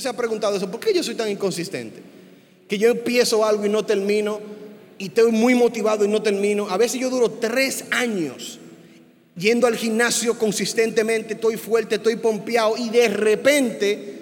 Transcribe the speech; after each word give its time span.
Se 0.00 0.08
ha 0.08 0.12
preguntado 0.12 0.56
eso, 0.56 0.70
¿por 0.70 0.80
qué 0.80 0.94
yo 0.94 1.02
soy 1.02 1.14
tan 1.14 1.28
inconsistente? 1.28 2.00
Que 2.68 2.78
yo 2.78 2.90
empiezo 2.90 3.44
algo 3.44 3.66
y 3.66 3.68
no 3.68 3.84
termino, 3.84 4.40
y 4.98 5.06
estoy 5.06 5.32
muy 5.32 5.54
motivado 5.54 6.04
y 6.04 6.08
no 6.08 6.22
termino. 6.22 6.68
A 6.70 6.76
veces 6.76 7.00
yo 7.00 7.10
duro 7.10 7.30
tres 7.30 7.84
años 7.90 8.58
yendo 9.36 9.66
al 9.66 9.76
gimnasio 9.76 10.38
consistentemente, 10.38 11.34
estoy 11.34 11.56
fuerte, 11.56 11.96
estoy 11.96 12.16
pompeado, 12.16 12.76
y 12.76 12.90
de 12.90 13.08
repente 13.08 14.17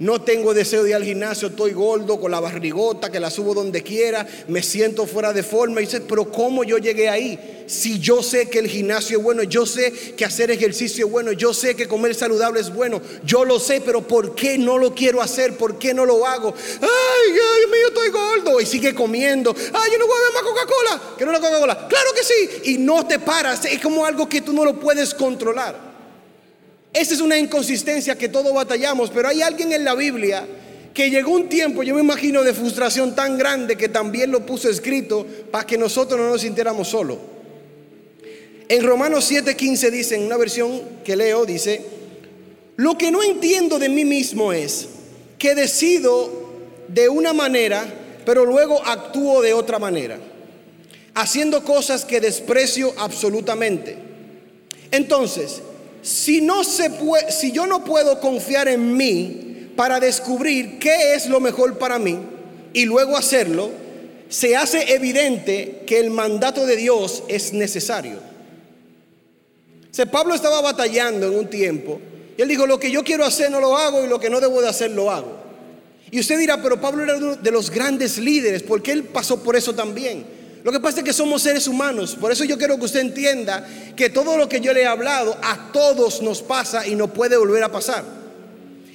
no 0.00 0.22
tengo 0.22 0.54
deseo 0.54 0.82
de 0.82 0.90
ir 0.90 0.94
al 0.96 1.04
gimnasio, 1.04 1.48
estoy 1.48 1.72
gordo, 1.72 2.18
con 2.18 2.30
la 2.30 2.40
barrigota, 2.40 3.10
que 3.10 3.20
la 3.20 3.30
subo 3.30 3.52
donde 3.52 3.82
quiera, 3.82 4.26
me 4.48 4.62
siento 4.62 5.06
fuera 5.06 5.34
de 5.34 5.42
forma. 5.42 5.80
Y 5.80 5.84
dices, 5.84 6.02
pero 6.08 6.32
¿cómo 6.32 6.64
yo 6.64 6.78
llegué 6.78 7.10
ahí? 7.10 7.64
Si 7.66 7.98
yo 8.00 8.22
sé 8.22 8.48
que 8.48 8.60
el 8.60 8.68
gimnasio 8.68 9.18
es 9.18 9.22
bueno, 9.22 9.42
yo 9.42 9.66
sé 9.66 9.92
que 10.16 10.24
hacer 10.24 10.50
ejercicio 10.50 11.04
es 11.04 11.12
bueno, 11.12 11.32
yo 11.32 11.52
sé 11.52 11.76
que 11.76 11.86
comer 11.86 12.14
saludable 12.14 12.60
es 12.60 12.72
bueno, 12.72 13.02
yo 13.24 13.44
lo 13.44 13.60
sé, 13.60 13.82
pero 13.82 14.00
¿por 14.00 14.34
qué 14.34 14.56
no 14.56 14.78
lo 14.78 14.94
quiero 14.94 15.20
hacer? 15.20 15.58
¿Por 15.58 15.78
qué 15.78 15.92
no 15.92 16.06
lo 16.06 16.26
hago? 16.26 16.54
Ay, 16.80 17.32
Dios 17.32 17.70
mío, 17.70 17.88
estoy 17.88 18.08
gordo. 18.08 18.58
Y 18.58 18.64
sigue 18.64 18.94
comiendo. 18.94 19.54
Ay, 19.54 19.92
yo 19.92 19.98
no 19.98 20.06
voy 20.06 20.16
a 20.16 20.20
beber 20.20 20.34
más 20.34 20.42
Coca-Cola. 20.42 21.16
Que 21.18 21.26
no 21.26 21.32
la 21.32 21.40
Coca-Cola. 21.40 21.88
Claro 21.88 22.10
que 22.14 22.24
sí. 22.24 22.72
Y 22.72 22.78
no 22.78 23.06
te 23.06 23.18
paras. 23.18 23.66
Es 23.66 23.80
como 23.80 24.06
algo 24.06 24.26
que 24.26 24.40
tú 24.40 24.54
no 24.54 24.64
lo 24.64 24.80
puedes 24.80 25.12
controlar. 25.12 25.89
Esa 26.92 27.14
es 27.14 27.20
una 27.20 27.38
inconsistencia 27.38 28.18
que 28.18 28.28
todos 28.28 28.52
batallamos, 28.52 29.10
pero 29.10 29.28
hay 29.28 29.42
alguien 29.42 29.72
en 29.72 29.84
la 29.84 29.94
Biblia 29.94 30.46
que 30.92 31.08
llegó 31.08 31.32
un 31.32 31.48
tiempo, 31.48 31.82
yo 31.82 31.94
me 31.94 32.00
imagino, 32.00 32.42
de 32.42 32.52
frustración 32.52 33.14
tan 33.14 33.38
grande 33.38 33.76
que 33.76 33.88
también 33.88 34.30
lo 34.30 34.44
puso 34.44 34.68
escrito 34.68 35.24
para 35.50 35.64
que 35.64 35.78
nosotros 35.78 36.18
no 36.18 36.28
nos 36.28 36.40
sintiéramos 36.40 36.88
solos. 36.88 37.18
En 38.68 38.84
Romanos 38.84 39.30
7:15 39.30 39.90
dice, 39.90 40.16
en 40.16 40.22
una 40.22 40.36
versión 40.36 40.82
que 41.04 41.16
leo, 41.16 41.46
dice, 41.46 41.84
lo 42.76 42.98
que 42.98 43.10
no 43.10 43.22
entiendo 43.22 43.78
de 43.78 43.88
mí 43.88 44.04
mismo 44.04 44.52
es 44.52 44.88
que 45.38 45.54
decido 45.54 46.50
de 46.88 47.08
una 47.08 47.32
manera, 47.32 47.84
pero 48.24 48.44
luego 48.44 48.84
actúo 48.84 49.42
de 49.42 49.52
otra 49.52 49.78
manera, 49.78 50.18
haciendo 51.14 51.64
cosas 51.64 52.04
que 52.04 52.20
desprecio 52.20 52.92
absolutamente. 52.98 53.96
Entonces, 54.90 55.62
si, 56.02 56.40
no 56.40 56.64
se 56.64 56.90
puede, 56.90 57.30
si 57.32 57.52
yo 57.52 57.66
no 57.66 57.84
puedo 57.84 58.20
confiar 58.20 58.68
en 58.68 58.96
mí 58.96 59.70
para 59.76 60.00
descubrir 60.00 60.78
qué 60.78 61.14
es 61.14 61.26
lo 61.26 61.40
mejor 61.40 61.78
para 61.78 61.98
mí 61.98 62.18
y 62.72 62.84
luego 62.84 63.16
hacerlo, 63.16 63.70
se 64.28 64.56
hace 64.56 64.94
evidente 64.94 65.82
que 65.86 65.98
el 65.98 66.10
mandato 66.10 66.66
de 66.66 66.76
Dios 66.76 67.24
es 67.28 67.52
necesario. 67.52 68.18
O 69.98 70.06
Pablo 70.06 70.34
estaba 70.34 70.60
batallando 70.60 71.26
en 71.26 71.38
un 71.38 71.50
tiempo 71.50 72.00
y 72.38 72.42
él 72.42 72.48
dijo, 72.48 72.66
lo 72.66 72.80
que 72.80 72.90
yo 72.90 73.04
quiero 73.04 73.24
hacer 73.24 73.50
no 73.50 73.60
lo 73.60 73.76
hago 73.76 74.04
y 74.04 74.08
lo 74.08 74.18
que 74.18 74.30
no 74.30 74.40
debo 74.40 74.62
de 74.62 74.68
hacer 74.68 74.92
lo 74.92 75.10
hago. 75.10 75.36
Y 76.10 76.20
usted 76.20 76.38
dirá, 76.38 76.62
pero 76.62 76.80
Pablo 76.80 77.04
era 77.04 77.16
uno 77.16 77.36
de 77.36 77.50
los 77.50 77.70
grandes 77.70 78.18
líderes, 78.18 78.62
porque 78.62 78.92
él 78.92 79.04
pasó 79.04 79.42
por 79.42 79.56
eso 79.56 79.74
también. 79.74 80.24
Lo 80.62 80.72
que 80.72 80.80
pasa 80.80 80.98
es 80.98 81.04
que 81.04 81.12
somos 81.12 81.42
seres 81.42 81.66
humanos. 81.66 82.16
Por 82.20 82.32
eso 82.32 82.44
yo 82.44 82.58
quiero 82.58 82.78
que 82.78 82.84
usted 82.84 83.00
entienda 83.00 83.66
que 83.96 84.10
todo 84.10 84.36
lo 84.36 84.48
que 84.48 84.60
yo 84.60 84.72
le 84.72 84.82
he 84.82 84.86
hablado 84.86 85.36
a 85.42 85.70
todos 85.72 86.20
nos 86.22 86.42
pasa 86.42 86.86
y 86.86 86.94
no 86.94 87.08
puede 87.08 87.36
volver 87.36 87.62
a 87.64 87.72
pasar. 87.72 88.04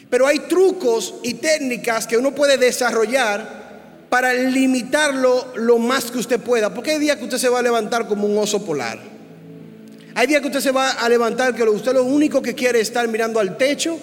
Pero 0.09 0.27
hay 0.27 0.39
trucos 0.39 1.15
y 1.23 1.35
técnicas 1.35 2.05
que 2.05 2.17
uno 2.17 2.33
puede 2.35 2.57
desarrollar 2.57 3.65
para 4.09 4.33
limitarlo 4.33 5.53
lo 5.55 5.79
más 5.79 6.11
que 6.11 6.19
usted 6.19 6.39
pueda. 6.39 6.73
Porque 6.73 6.91
hay 6.91 6.99
días 6.99 7.17
que 7.17 7.23
usted 7.23 7.39
se 7.39 7.49
va 7.49 7.59
a 7.59 7.63
levantar 7.63 8.07
como 8.07 8.27
un 8.27 8.37
oso 8.37 8.63
polar. 8.63 8.99
Hay 10.13 10.27
días 10.27 10.41
que 10.41 10.47
usted 10.47 10.61
se 10.61 10.71
va 10.71 10.91
a 10.91 11.09
levantar 11.09 11.55
que 11.55 11.63
usted 11.63 11.93
lo 11.93 12.03
único 12.03 12.41
que 12.41 12.53
quiere 12.53 12.79
es 12.79 12.87
estar 12.87 13.07
mirando 13.07 13.39
al 13.39 13.57
techo 13.57 13.99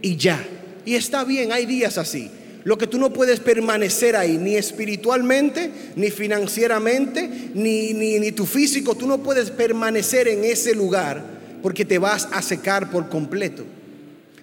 y 0.00 0.16
ya. 0.16 0.42
Y 0.86 0.94
está 0.94 1.24
bien, 1.24 1.52
hay 1.52 1.66
días 1.66 1.98
así. 1.98 2.30
Lo 2.64 2.78
que 2.78 2.86
tú 2.86 2.98
no 2.98 3.12
puedes 3.12 3.40
permanecer 3.40 4.16
ahí, 4.16 4.38
ni 4.38 4.56
espiritualmente, 4.56 5.70
ni 5.96 6.10
financieramente, 6.10 7.28
ni, 7.54 7.92
ni, 7.92 8.18
ni, 8.18 8.32
tu 8.32 8.46
físico, 8.46 8.94
tú 8.94 9.06
no 9.06 9.22
puedes 9.22 9.50
permanecer 9.50 10.28
en 10.28 10.44
ese 10.44 10.74
lugar 10.74 11.22
porque 11.62 11.84
te 11.84 11.98
vas 11.98 12.26
a 12.32 12.40
secar 12.40 12.90
por 12.90 13.10
completo. 13.10 13.64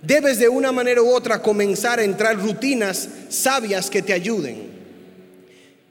Debes 0.03 0.37
de 0.37 0.49
una 0.49 0.71
manera 0.71 1.01
u 1.01 1.09
otra 1.09 1.41
comenzar 1.41 1.99
a 1.99 2.03
entrar 2.03 2.39
rutinas 2.39 3.09
sabias 3.29 3.89
que 3.89 4.03
te 4.03 4.13
ayuden. 4.13 4.69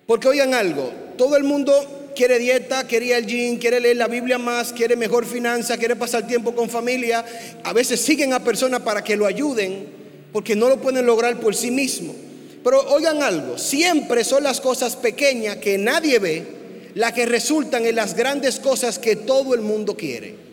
Porque 0.07 0.29
oigan 0.29 0.55
algo, 0.55 0.93
todo 1.17 1.37
el 1.37 1.43
mundo 1.43 2.13
quiere 2.15 2.39
dieta, 2.39 2.87
quiere 2.87 3.07
ir 3.07 3.15
al 3.15 3.27
gym, 3.27 3.59
quiere 3.59 3.81
leer 3.81 3.97
la 3.97 4.09
Biblia 4.09 4.39
más, 4.39 4.73
quiere 4.73 4.95
mejor 4.95 5.27
finanza, 5.27 5.77
quiere 5.79 5.97
pasar 5.97 6.27
tiempo 6.29 6.55
con 6.55 6.71
familia. 6.71 7.25
A 7.65 7.73
veces 7.73 8.01
siguen 8.01 8.33
a 8.33 8.45
personas 8.45 8.83
para 8.83 9.03
que 9.03 9.17
lo 9.17 9.27
ayuden 9.27 10.00
porque 10.33 10.57
no 10.57 10.69
lo 10.69 10.81
pueden 10.81 11.07
lograr 11.07 11.39
por 11.41 11.55
sí 11.55 11.71
mismos. 11.71 12.17
Pero 12.63 12.81
oigan 12.93 13.23
algo, 13.23 13.59
siempre 13.59 14.25
son 14.25 14.43
las 14.43 14.61
cosas 14.61 14.97
pequeñas 14.97 15.57
que 15.57 15.79
nadie 15.79 16.19
ve 16.19 16.61
las 16.95 17.13
que 17.13 17.27
resultan 17.27 17.87
en 17.87 17.97
las 17.97 18.15
grandes 18.15 18.59
cosas 18.59 18.99
que 18.99 19.17
todo 19.17 19.55
el 19.55 19.61
mundo 19.61 19.97
quiere. 19.97 20.51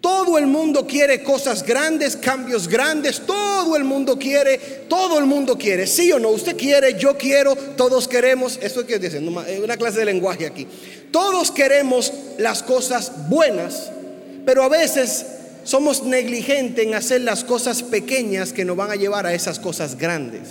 Todo 0.00 0.38
el 0.38 0.46
mundo 0.46 0.86
quiere 0.86 1.24
cosas 1.24 1.64
grandes, 1.64 2.16
cambios 2.16 2.68
grandes, 2.68 3.22
todo 3.26 3.76
el 3.76 3.82
mundo 3.82 4.16
quiere, 4.16 4.58
todo 4.88 5.18
el 5.18 5.24
mundo 5.24 5.58
quiere, 5.58 5.86
sí 5.86 6.12
o 6.12 6.20
no, 6.20 6.28
usted 6.28 6.56
quiere, 6.56 6.96
yo 6.96 7.18
quiero, 7.18 7.56
todos 7.56 8.06
queremos, 8.06 8.56
eso 8.62 8.82
es 8.82 8.86
que 8.86 9.00
dicen, 9.00 9.26
una 9.26 9.76
clase 9.76 9.98
de 9.98 10.04
lenguaje 10.04 10.46
aquí. 10.46 10.68
Todos 11.10 11.50
queremos 11.50 12.12
las 12.38 12.62
cosas 12.62 13.28
buenas, 13.28 13.90
pero 14.44 14.62
a 14.62 14.68
veces 14.68 15.26
somos 15.66 16.04
negligentes 16.04 16.86
en 16.86 16.94
hacer 16.94 17.22
las 17.22 17.42
cosas 17.42 17.82
pequeñas 17.82 18.52
que 18.52 18.64
nos 18.64 18.76
van 18.76 18.92
a 18.92 18.94
llevar 18.94 19.26
a 19.26 19.34
esas 19.34 19.58
cosas 19.58 19.98
grandes. 19.98 20.42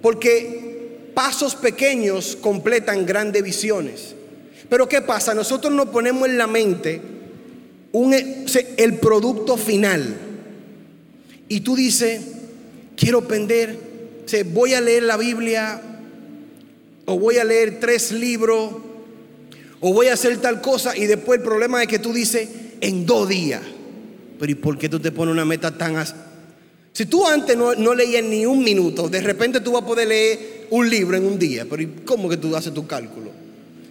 Porque 0.00 1.10
pasos 1.14 1.56
pequeños 1.56 2.38
completan 2.40 3.06
grandes 3.06 3.42
visiones. 3.42 4.14
Pero 4.68 4.88
¿qué 4.88 5.02
pasa? 5.02 5.34
Nosotros 5.34 5.72
nos 5.72 5.88
ponemos 5.88 6.28
en 6.28 6.38
la 6.38 6.46
mente 6.46 7.00
el 8.76 8.98
producto 8.98 9.56
final. 9.56 10.16
Y 11.48 11.60
tú 11.60 11.74
dices, 11.74 12.20
quiero 12.96 13.18
aprender, 13.18 13.76
voy 14.52 14.74
a 14.74 14.80
leer 14.80 15.02
la 15.02 15.16
Biblia, 15.16 15.82
o 17.04 17.18
voy 17.18 17.38
a 17.38 17.44
leer 17.44 17.80
tres 17.80 18.12
libros, 18.12 18.74
o 19.80 19.92
voy 19.92 20.06
a 20.06 20.14
hacer 20.14 20.38
tal 20.38 20.60
cosa, 20.60 20.96
y 20.96 21.06
después 21.06 21.40
el 21.40 21.44
problema 21.44 21.82
es 21.82 21.88
que 21.88 21.98
tú 21.98 22.12
dices, 22.12 22.48
en 22.80 23.06
dos 23.06 23.28
días. 23.28 23.60
Pero 24.44 24.52
¿y 24.52 24.56
por 24.56 24.76
qué 24.76 24.90
tú 24.90 25.00
te 25.00 25.10
pones 25.10 25.32
una 25.32 25.46
meta 25.46 25.70
tan 25.70 25.96
así? 25.96 26.12
Si 26.92 27.06
tú 27.06 27.26
antes 27.26 27.56
no, 27.56 27.74
no, 27.76 27.94
leías 27.94 28.22
ni 28.22 28.44
un 28.44 28.62
minuto, 28.62 29.08
de 29.08 29.22
repente 29.22 29.58
tú 29.60 29.72
vas 29.72 29.82
a 29.82 29.86
poder 29.86 30.06
leer 30.06 30.66
un 30.68 30.90
libro 30.90 31.16
en 31.16 31.24
un 31.24 31.38
día. 31.38 31.64
Pero 31.64 31.80
¿y 31.80 31.86
cómo 32.04 32.28
que 32.28 32.36
tú 32.36 32.54
haces 32.54 32.74
tu 32.74 32.86
cálculo? 32.86 33.30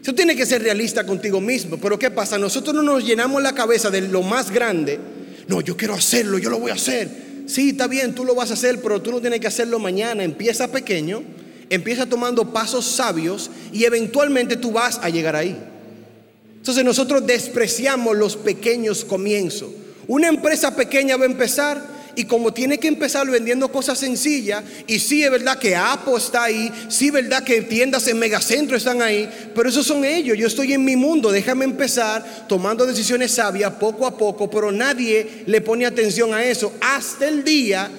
Tú 0.03 0.13
tienes 0.13 0.35
que 0.35 0.45
ser 0.45 0.61
realista 0.61 1.07
contigo 1.07 1.41
mismo. 1.41 1.79
Pero 1.79 1.97
¿qué 1.97 2.11
pasa? 2.11 2.37
Nosotros 2.37 2.75
no 2.75 2.83
nos 2.83 3.03
llenamos 3.03 3.41
la 3.41 3.55
cabeza 3.55 3.89
de 3.89 4.01
lo 4.01 4.21
más 4.21 4.51
grande. 4.51 4.99
No, 5.47 5.59
yo 5.61 5.75
quiero 5.75 5.95
hacerlo, 5.95 6.37
yo 6.37 6.51
lo 6.51 6.59
voy 6.59 6.69
a 6.69 6.75
hacer. 6.75 7.09
Sí, 7.47 7.69
está 7.69 7.87
bien, 7.87 8.13
tú 8.13 8.23
lo 8.23 8.35
vas 8.35 8.51
a 8.51 8.53
hacer, 8.53 8.79
pero 8.79 9.01
tú 9.01 9.09
no 9.09 9.21
tienes 9.21 9.39
que 9.39 9.47
hacerlo 9.47 9.79
mañana. 9.79 10.23
Empieza 10.23 10.71
pequeño, 10.71 11.23
empieza 11.71 12.05
tomando 12.05 12.53
pasos 12.53 12.85
sabios 12.85 13.49
y 13.71 13.85
eventualmente 13.85 14.55
tú 14.55 14.71
vas 14.71 14.99
a 15.01 15.09
llegar 15.09 15.35
ahí. 15.35 15.57
Entonces 16.57 16.85
nosotros 16.85 17.25
despreciamos 17.25 18.15
los 18.15 18.35
pequeños 18.35 19.03
comienzos. 19.03 19.71
Una 20.07 20.27
empresa 20.27 20.75
pequeña 20.75 21.17
va 21.17 21.23
a 21.23 21.27
empezar 21.27 21.93
y 22.15 22.25
como 22.25 22.53
tiene 22.53 22.77
que 22.77 22.87
empezar 22.87 23.27
vendiendo 23.29 23.71
cosas 23.71 23.97
sencillas, 23.97 24.63
y 24.87 24.99
sí 24.99 25.23
es 25.23 25.31
verdad 25.31 25.57
que 25.57 25.75
Apple 25.75 26.13
está 26.17 26.43
ahí, 26.43 26.71
sí 26.89 27.07
es 27.07 27.13
verdad 27.13 27.43
que 27.43 27.61
tiendas 27.61 28.07
en 28.07 28.19
megacentro 28.19 28.77
están 28.77 29.01
ahí, 29.01 29.27
pero 29.55 29.69
esos 29.69 29.85
son 29.85 30.05
ellos, 30.05 30.37
yo 30.37 30.47
estoy 30.47 30.73
en 30.73 30.85
mi 30.85 30.95
mundo, 30.95 31.31
déjame 31.31 31.65
empezar 31.65 32.45
tomando 32.47 32.85
decisiones 32.85 33.31
sabias 33.31 33.73
poco 33.73 34.05
a 34.05 34.15
poco, 34.15 34.49
pero 34.49 34.71
nadie 34.71 35.43
le 35.47 35.61
pone 35.61 35.85
atención 35.85 36.33
a 36.33 36.43
eso 36.43 36.73
hasta 36.81 37.27
el 37.27 37.43
día 37.43 37.89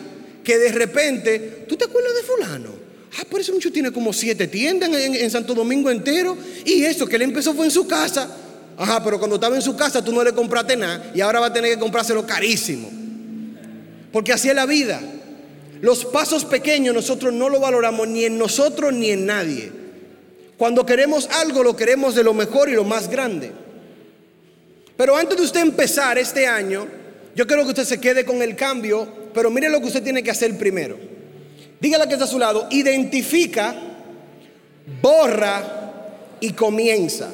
que 0.44 0.58
de 0.58 0.72
repente, 0.72 1.64
¿tú 1.68 1.76
te 1.76 1.86
acuerdas 1.86 2.14
de 2.14 2.22
fulano? 2.22 2.84
Ah, 3.18 3.24
por 3.30 3.40
eso 3.40 3.52
mucho 3.52 3.72
tiene 3.72 3.92
como 3.92 4.12
siete 4.12 4.46
tiendas 4.48 4.90
en, 4.90 5.14
en 5.14 5.30
Santo 5.30 5.54
Domingo 5.54 5.90
entero, 5.90 6.36
y 6.64 6.84
eso 6.84 7.06
que 7.06 7.16
él 7.16 7.22
empezó 7.22 7.54
fue 7.54 7.64
en 7.64 7.70
su 7.70 7.86
casa. 7.86 8.43
Ajá, 8.76 9.02
pero 9.04 9.18
cuando 9.18 9.36
estaba 9.36 9.54
en 9.54 9.62
su 9.62 9.76
casa 9.76 10.02
tú 10.02 10.12
no 10.12 10.24
le 10.24 10.32
compraste 10.32 10.76
nada 10.76 11.12
y 11.14 11.20
ahora 11.20 11.40
va 11.40 11.46
a 11.46 11.52
tener 11.52 11.72
que 11.72 11.78
comprárselo 11.78 12.26
carísimo. 12.26 12.90
Porque 14.12 14.32
así 14.32 14.48
es 14.48 14.54
la 14.54 14.66
vida. 14.66 15.00
Los 15.80 16.04
pasos 16.04 16.44
pequeños 16.44 16.94
nosotros 16.94 17.32
no 17.32 17.48
lo 17.48 17.60
valoramos 17.60 18.08
ni 18.08 18.24
en 18.24 18.38
nosotros 18.38 18.92
ni 18.92 19.10
en 19.10 19.26
nadie. 19.26 19.70
Cuando 20.56 20.86
queremos 20.86 21.28
algo 21.30 21.62
lo 21.62 21.76
queremos 21.76 22.14
de 22.14 22.24
lo 22.24 22.34
mejor 22.34 22.68
y 22.68 22.72
lo 22.72 22.84
más 22.84 23.08
grande. 23.08 23.52
Pero 24.96 25.16
antes 25.16 25.36
de 25.36 25.44
usted 25.44 25.60
empezar 25.60 26.18
este 26.18 26.46
año, 26.46 26.86
yo 27.34 27.46
quiero 27.46 27.64
que 27.64 27.70
usted 27.70 27.84
se 27.84 28.00
quede 28.00 28.24
con 28.24 28.42
el 28.42 28.54
cambio, 28.54 29.08
pero 29.34 29.50
mire 29.50 29.68
lo 29.68 29.80
que 29.80 29.86
usted 29.86 30.02
tiene 30.02 30.22
que 30.22 30.30
hacer 30.30 30.56
primero. 30.56 30.96
Dígale 31.80 32.06
que 32.06 32.14
está 32.14 32.24
a 32.24 32.28
su 32.28 32.38
lado, 32.38 32.68
identifica, 32.70 33.74
borra 35.02 35.82
y 36.40 36.52
comienza 36.52 37.30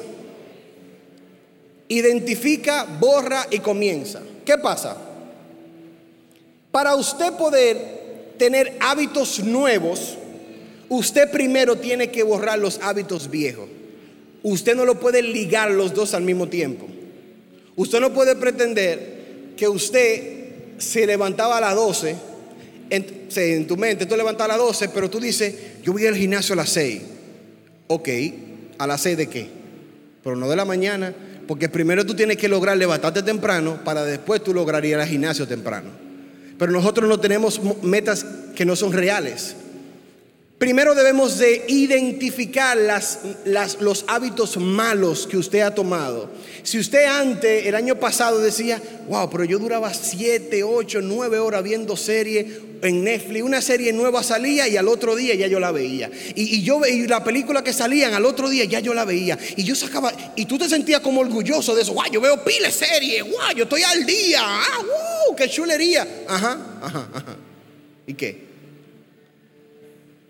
identifica, 1.91 2.85
borra 2.85 3.47
y 3.51 3.59
comienza. 3.59 4.21
¿Qué 4.45 4.57
pasa? 4.57 4.95
Para 6.71 6.95
usted 6.95 7.33
poder 7.33 8.35
tener 8.37 8.77
hábitos 8.79 9.43
nuevos, 9.43 10.17
usted 10.87 11.29
primero 11.29 11.77
tiene 11.77 12.09
que 12.09 12.23
borrar 12.23 12.59
los 12.59 12.79
hábitos 12.81 13.29
viejos. 13.29 13.67
Usted 14.41 14.73
no 14.73 14.85
lo 14.85 14.99
puede 15.01 15.21
ligar 15.21 15.69
los 15.71 15.93
dos 15.93 16.13
al 16.13 16.23
mismo 16.23 16.47
tiempo. 16.47 16.87
Usted 17.75 17.99
no 17.99 18.13
puede 18.13 18.37
pretender 18.37 19.53
que 19.57 19.67
usted 19.67 20.77
se 20.77 21.05
levantaba 21.05 21.57
a 21.57 21.61
las 21.61 21.75
12, 21.75 22.15
en, 22.89 23.67
tu 23.67 23.75
mente 23.77 24.05
tú 24.05 24.15
levantas 24.15 24.45
a 24.45 24.47
las 24.49 24.57
12, 24.57 24.89
pero 24.89 25.09
tú 25.09 25.19
dices, 25.19 25.53
yo 25.83 25.91
voy 25.91 26.07
al 26.07 26.15
gimnasio 26.15 26.53
a 26.53 26.57
las 26.57 26.69
6. 26.69 27.01
Ok, 27.87 28.09
¿a 28.77 28.87
las 28.87 29.01
6 29.01 29.17
de 29.17 29.27
qué? 29.27 29.47
Pero 30.23 30.37
no 30.37 30.49
de 30.49 30.55
la 30.55 30.65
mañana, 30.65 31.13
porque 31.47 31.69
primero 31.69 32.05
tú 32.05 32.13
tienes 32.13 32.37
que 32.37 32.47
lograr 32.47 32.77
levantarte 32.77 33.23
temprano 33.23 33.79
para 33.83 34.03
después 34.03 34.43
tú 34.43 34.53
lograr 34.53 34.85
ir 34.85 34.95
al 34.95 35.07
gimnasio 35.07 35.47
temprano. 35.47 35.89
Pero 36.57 36.71
nosotros 36.71 37.09
no 37.09 37.19
tenemos 37.19 37.59
metas 37.81 38.25
que 38.55 38.65
no 38.65 38.75
son 38.75 38.93
reales. 38.93 39.55
Primero 40.57 40.93
debemos 40.93 41.39
de 41.39 41.65
identificar 41.69 42.77
las, 42.77 43.21
los 43.79 44.05
hábitos 44.07 44.57
malos 44.57 45.25
que 45.25 45.37
usted 45.37 45.61
ha 45.61 45.73
tomado. 45.73 46.29
Si 46.61 46.77
usted 46.77 47.05
antes, 47.05 47.65
el 47.65 47.73
año 47.73 47.95
pasado, 47.95 48.39
decía, 48.39 48.79
wow, 49.09 49.27
pero 49.31 49.43
yo 49.43 49.57
duraba 49.57 49.91
7, 49.91 50.63
8, 50.63 50.99
9 51.01 51.39
horas 51.39 51.63
viendo 51.63 51.97
serie 51.97 52.70
en 52.81 53.03
Netflix, 53.03 53.43
una 53.43 53.61
serie 53.61 53.93
nueva 53.93 54.23
salía 54.23 54.67
y 54.67 54.77
al 54.77 54.87
otro 54.87 55.15
día 55.15 55.35
ya 55.35 55.47
yo 55.47 55.59
la 55.59 55.71
veía. 55.71 56.09
Y, 56.35 56.61
yo 56.63 56.79
veía 56.79 57.07
la 57.07 57.23
película 57.23 57.63
que 57.63 57.73
salían 57.73 58.13
al 58.13 58.25
otro 58.25 58.49
día 58.49 58.65
ya 58.65 58.79
yo 58.79 58.93
la 58.93 59.05
veía. 59.05 59.37
Y 59.55 59.63
yo 59.63 59.75
sacaba, 59.75 60.11
y 60.35 60.45
tú 60.45 60.57
te 60.57 60.67
sentías 60.67 61.01
como 61.01 61.21
orgulloso 61.21 61.75
de 61.75 61.81
eso, 61.81 61.93
wow, 61.93 62.05
yo 62.11 62.21
veo 62.21 62.43
pile 62.43 62.71
serie, 62.71 63.21
wow, 63.21 63.55
yo 63.55 63.63
estoy 63.63 63.83
al 63.83 64.05
día, 64.05 64.41
ah, 64.43 64.77
wow, 64.77 65.35
qué 65.35 65.49
chulería. 65.49 66.25
Ajá, 66.27 66.57
ajá, 66.81 67.09
ajá. 67.13 67.35
¿Y 68.07 68.13
qué? 68.13 68.50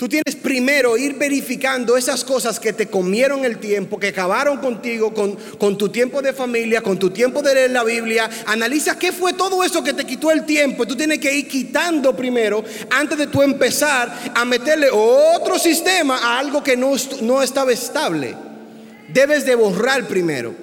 Tú 0.02 0.10
tienes 0.10 0.36
primero 0.36 0.98
ir 0.98 1.14
verificando 1.14 1.96
esas 1.96 2.24
cosas 2.24 2.60
que 2.60 2.74
te 2.74 2.88
comieron 2.88 3.46
el 3.46 3.60
tiempo, 3.60 4.00
que 4.00 4.08
acabaron 4.08 4.58
contigo, 4.58 5.14
con, 5.14 5.78
tu 5.78 5.90
tiempo 5.90 6.24
de 6.24 6.34
familia, 6.34 6.82
con 6.82 6.98
tu 6.98 7.12
tiempo 7.12 7.44
de 7.44 7.54
leer 7.54 7.70
la 7.70 7.84
Biblia. 7.84 8.28
Analiza 8.48 8.98
qué 8.98 9.12
fue 9.12 9.34
todo 9.34 9.64
eso 9.64 9.84
que 9.84 9.94
te 9.94 10.04
quitó 10.04 10.32
el 10.32 10.44
tiempo. 10.44 10.88
Tú 10.88 10.96
tienes 10.96 11.20
que 11.20 11.32
ir 11.32 11.48
quitando 11.48 12.16
primero 12.16 12.64
antes 12.90 13.16
de 13.16 13.28
tú 13.28 13.44
empezar 13.44 14.32
a 14.34 14.44
meterle 14.44 14.88
otro 14.92 15.60
sistema 15.60 16.18
a 16.18 16.40
algo 16.40 16.64
que 16.64 16.76
no, 16.76 16.94
no 17.22 17.44
estaba 17.44 17.72
estable. 17.72 18.36
Debes 19.08 19.46
de 19.46 19.54
borrar 19.54 20.08
primero. 20.08 20.56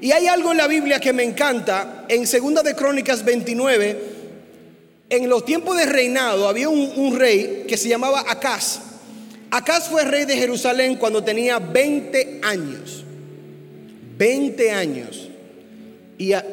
Y 0.00 0.12
hay 0.12 0.28
algo 0.28 0.52
en 0.52 0.58
la 0.58 0.68
Biblia 0.68 1.00
que 1.00 1.12
me 1.12 1.24
encanta. 1.24 2.04
En 2.08 2.20
2 2.20 2.62
de 2.62 2.76
Crónicas 2.76 3.24
29 3.24 4.17
en 5.10 5.28
los 5.28 5.44
tiempos 5.44 5.76
de 5.76 5.86
reinado 5.86 6.48
había 6.48 6.68
un, 6.68 7.18
rey 7.18 7.64
que 7.66 7.76
se 7.76 7.88
llamaba 7.88 8.24
Acaz. 8.28 8.80
Acaz 9.50 9.88
fue 9.88 10.04
rey 10.04 10.24
de 10.26 10.36
Jerusalén 10.36 10.96
cuando 10.96 11.24
tenía 11.24 11.58
20 11.58 12.40
años. 12.42 13.04
20 14.18 14.70
años. 14.70 15.28
Y 16.18 16.32
a 16.32 16.44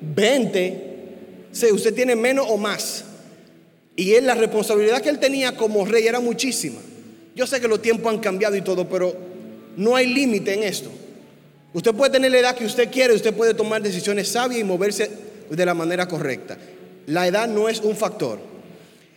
20, 0.00 0.82
si 1.52 1.66
usted 1.72 1.94
tiene 1.94 2.14
menos 2.14 2.46
o 2.48 2.58
más. 2.58 3.04
Y 3.96 4.12
él, 4.14 4.26
la 4.26 4.34
responsabilidad 4.34 5.00
que 5.00 5.08
él 5.08 5.18
tenía 5.18 5.56
como 5.56 5.86
rey 5.86 6.06
era 6.06 6.20
muchísima. 6.20 6.80
Yo 7.34 7.46
sé 7.46 7.60
que 7.60 7.68
los 7.68 7.80
tiempos 7.80 8.12
han 8.12 8.18
cambiado 8.18 8.56
y 8.56 8.62
todo, 8.62 8.88
pero 8.88 9.16
no 9.76 9.96
hay 9.96 10.06
límite 10.12 10.52
en 10.52 10.64
esto. 10.64 10.90
Usted 11.72 11.94
puede 11.94 12.12
tener 12.12 12.30
la 12.30 12.38
edad 12.38 12.56
que 12.56 12.66
usted 12.66 12.90
quiere, 12.90 13.14
usted 13.14 13.34
puede 13.34 13.54
tomar 13.54 13.82
decisiones 13.82 14.28
sabias 14.28 14.60
y 14.60 14.64
moverse 14.64 15.10
de 15.48 15.66
la 15.66 15.74
manera 15.74 16.06
correcta. 16.06 16.56
La 17.06 17.26
edad 17.26 17.48
no 17.48 17.68
es 17.68 17.80
un 17.80 17.96
factor. 17.96 18.38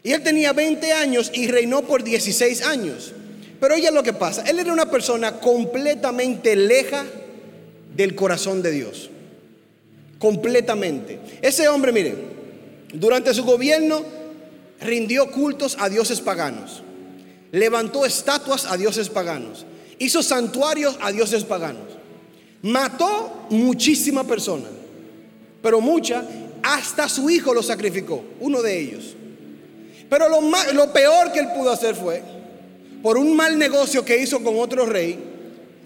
Y 0.03 0.13
él 0.13 0.23
tenía 0.23 0.53
20 0.53 0.91
años 0.93 1.31
y 1.33 1.47
reinó 1.47 1.81
por 1.81 2.03
16 2.03 2.63
años. 2.63 3.13
Pero 3.59 3.75
oye 3.75 3.91
lo 3.91 4.03
que 4.03 4.13
pasa. 4.13 4.43
Él 4.43 4.59
era 4.59 4.71
una 4.71 4.89
persona 4.89 5.39
completamente 5.39 6.55
leja 6.55 7.05
del 7.95 8.15
corazón 8.15 8.61
de 8.61 8.71
Dios. 8.71 9.09
Completamente. 10.19 11.19
Ese 11.41 11.67
hombre, 11.67 11.91
mire, 11.91 12.15
durante 12.93 13.33
su 13.33 13.43
gobierno 13.43 14.03
rindió 14.81 15.31
cultos 15.31 15.75
a 15.79 15.89
dioses 15.89 16.21
paganos. 16.21 16.83
Levantó 17.51 18.05
estatuas 18.05 18.65
a 18.65 18.77
dioses 18.77 19.09
paganos. 19.09 19.65
Hizo 19.99 20.21
santuarios 20.21 20.97
a 21.01 21.11
dioses 21.11 21.43
paganos. 21.43 21.97
Mató 22.61 23.47
muchísimas 23.49 24.25
personas. 24.25 24.69
Pero 25.61 25.81
muchas 25.81 26.23
hasta 26.63 27.07
su 27.09 27.29
hijo 27.29 27.53
lo 27.53 27.63
sacrificó, 27.63 28.23
uno 28.39 28.61
de 28.61 28.79
ellos. 28.79 29.15
Pero 30.09 30.27
lo, 30.29 30.93
peor 30.93 31.31
que 31.31 31.39
él 31.39 31.49
pudo 31.55 31.71
hacer 31.71 31.95
fue, 31.95 32.21
por 33.01 33.17
un 33.17 33.35
mal 33.35 33.57
negocio 33.57 34.05
que 34.05 34.17
hizo 34.17 34.41
con 34.41 34.57
otro 34.57 34.85
rey, 34.85 35.17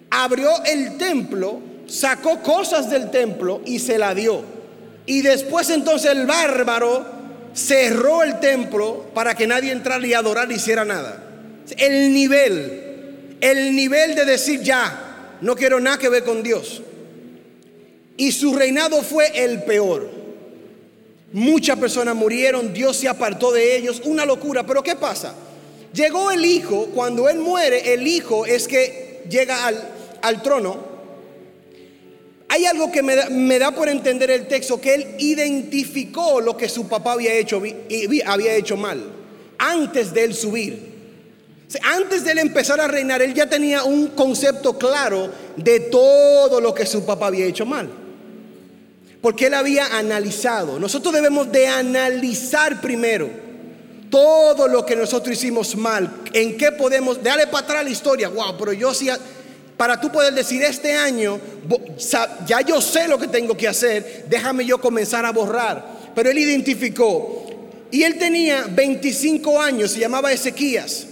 abrió 0.10 0.50
el 0.66 0.98
templo, 0.98 1.60
sacó 1.88 2.42
cosas 2.42 2.90
del 2.90 3.10
templo 3.10 3.62
y 3.66 3.80
se 3.80 3.98
la 3.98 4.14
dio. 4.14 4.44
Y 5.06 5.22
después 5.22 5.70
entonces 5.70 6.12
el 6.12 6.28
bárbaro 6.28 7.06
cerró 7.54 8.24
el 8.24 8.40
templo 8.40 9.08
para 9.14 9.36
que 9.36 9.48
nadie 9.48 9.72
entrara 9.72 10.06
y 10.06 10.14
adorara 10.14 10.54
hiciera 10.54 10.86
nada. 10.86 11.24
El 11.78 12.14
nivel, 12.14 13.38
el 13.42 13.76
nivel 13.76 14.16
de 14.16 14.26
decir 14.26 14.62
ya, 14.62 15.38
no 15.42 15.56
quiero 15.56 15.80
nada 15.80 15.98
que 15.98 16.10
ver 16.10 16.24
con 16.24 16.44
Dios. 16.44 16.84
Y 18.18 18.32
su 18.32 18.54
reinado 18.54 19.02
fue 19.02 19.44
el 19.44 19.64
peor. 19.64 20.21
Muchas 21.34 21.80
personas 21.80 22.16
murieron, 22.16 22.74
Dios 22.74 22.98
se 22.98 23.08
apartó 23.08 23.52
de 23.54 23.78
ellos, 23.78 24.02
una 24.04 24.26
locura. 24.26 24.66
Pero 24.66 24.84
¿qué 24.84 24.96
pasa? 24.96 25.34
Llegó 25.94 26.32
el 26.32 26.46
hijo, 26.46 26.88
cuando 26.94 27.30
él 27.30 27.40
muere, 27.40 27.94
el 27.94 28.06
hijo 28.06 28.46
es 28.46 28.68
que 28.68 29.24
llega 29.30 29.72
al, 30.22 30.42
trono. 30.42 30.92
Hay 32.50 32.66
algo 32.66 32.92
que 32.92 33.02
me 33.02 33.16
da, 33.16 33.30
me 33.30 33.60
da, 33.60 33.72
por 33.72 33.88
entender 33.88 34.30
el 34.30 34.48
texto, 34.48 34.82
que 34.82 34.94
él 34.94 35.08
identificó 35.20 36.42
lo 36.42 36.58
que 36.58 36.68
su 36.68 36.90
papá 36.90 37.14
había 37.14 37.34
hecho, 37.34 37.62
había 38.26 38.56
hecho 38.56 38.76
mal, 38.76 39.02
antes 39.58 40.14
de 40.14 40.24
él 40.26 40.34
subir. 40.34 40.92
Antes 41.84 42.26
de 42.26 42.34
él 42.34 42.40
empezar 42.40 42.82
a 42.82 42.88
reinar, 42.90 43.22
él 43.22 43.34
ya 43.34 43.48
tenía 43.48 43.86
un 43.86 44.08
concepto 44.08 44.78
claro 44.78 45.30
de 45.56 45.80
todo 45.80 46.60
lo 46.60 46.74
que 46.74 46.86
su 46.86 47.06
papá 47.06 47.28
había 47.28 47.46
hecho 47.46 47.66
mal 47.66 48.01
porque 49.22 49.48
él 49.48 49.54
había 49.54 49.98
analizado. 49.98 50.80
Nosotros 50.80 51.14
debemos 51.14 51.52
de 51.52 51.68
analizar 51.68 52.82
primero 52.82 53.30
todo 54.10 54.68
lo 54.68 54.86
que 54.86 54.96
nosotros 54.96 55.38
hicimos 55.38 55.76
mal, 55.76 56.12
en 56.34 56.58
qué 56.58 56.72
podemos, 56.74 57.24
darle 57.24 57.48
para 57.48 57.64
atrás 57.64 57.84
la 57.86 57.90
historia, 57.90 58.28
wow, 58.28 58.58
pero 58.58 58.74
yo 58.74 58.94
sí, 58.94 59.08
para 59.78 60.02
tú 60.02 60.12
poder 60.12 60.34
decir 60.34 60.62
este 60.64 60.94
año, 60.94 61.40
ya 62.46 62.62
yo 62.62 62.82
sé 62.82 63.08
lo 63.08 63.18
que 63.18 63.28
tengo 63.28 63.56
que 63.56 63.70
hacer, 63.70 64.26
déjame 64.28 64.66
yo 64.66 64.82
comenzar 64.82 65.26
a 65.26 65.32
borrar. 65.32 66.02
Pero 66.14 66.30
él 66.30 66.38
identificó, 66.38 67.46
y 67.90 68.04
él 68.04 68.18
tenía 68.18 68.66
25 68.70 69.62
años, 69.62 69.92
se 69.92 70.00
llamaba 70.02 70.34
Ezequías, 70.34 71.08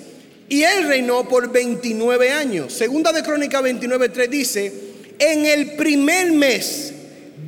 y 0.49 0.63
él 0.63 0.87
reinó 0.87 1.27
por 1.27 1.49
29 1.49 2.31
años. 2.31 2.73
Segunda 2.73 3.13
de 3.13 3.23
Crónica 3.23 3.61
29.3 3.61 4.27
dice, 4.27 4.73
en 5.19 5.45
el 5.45 5.77
primer 5.77 6.33
mes, 6.33 6.93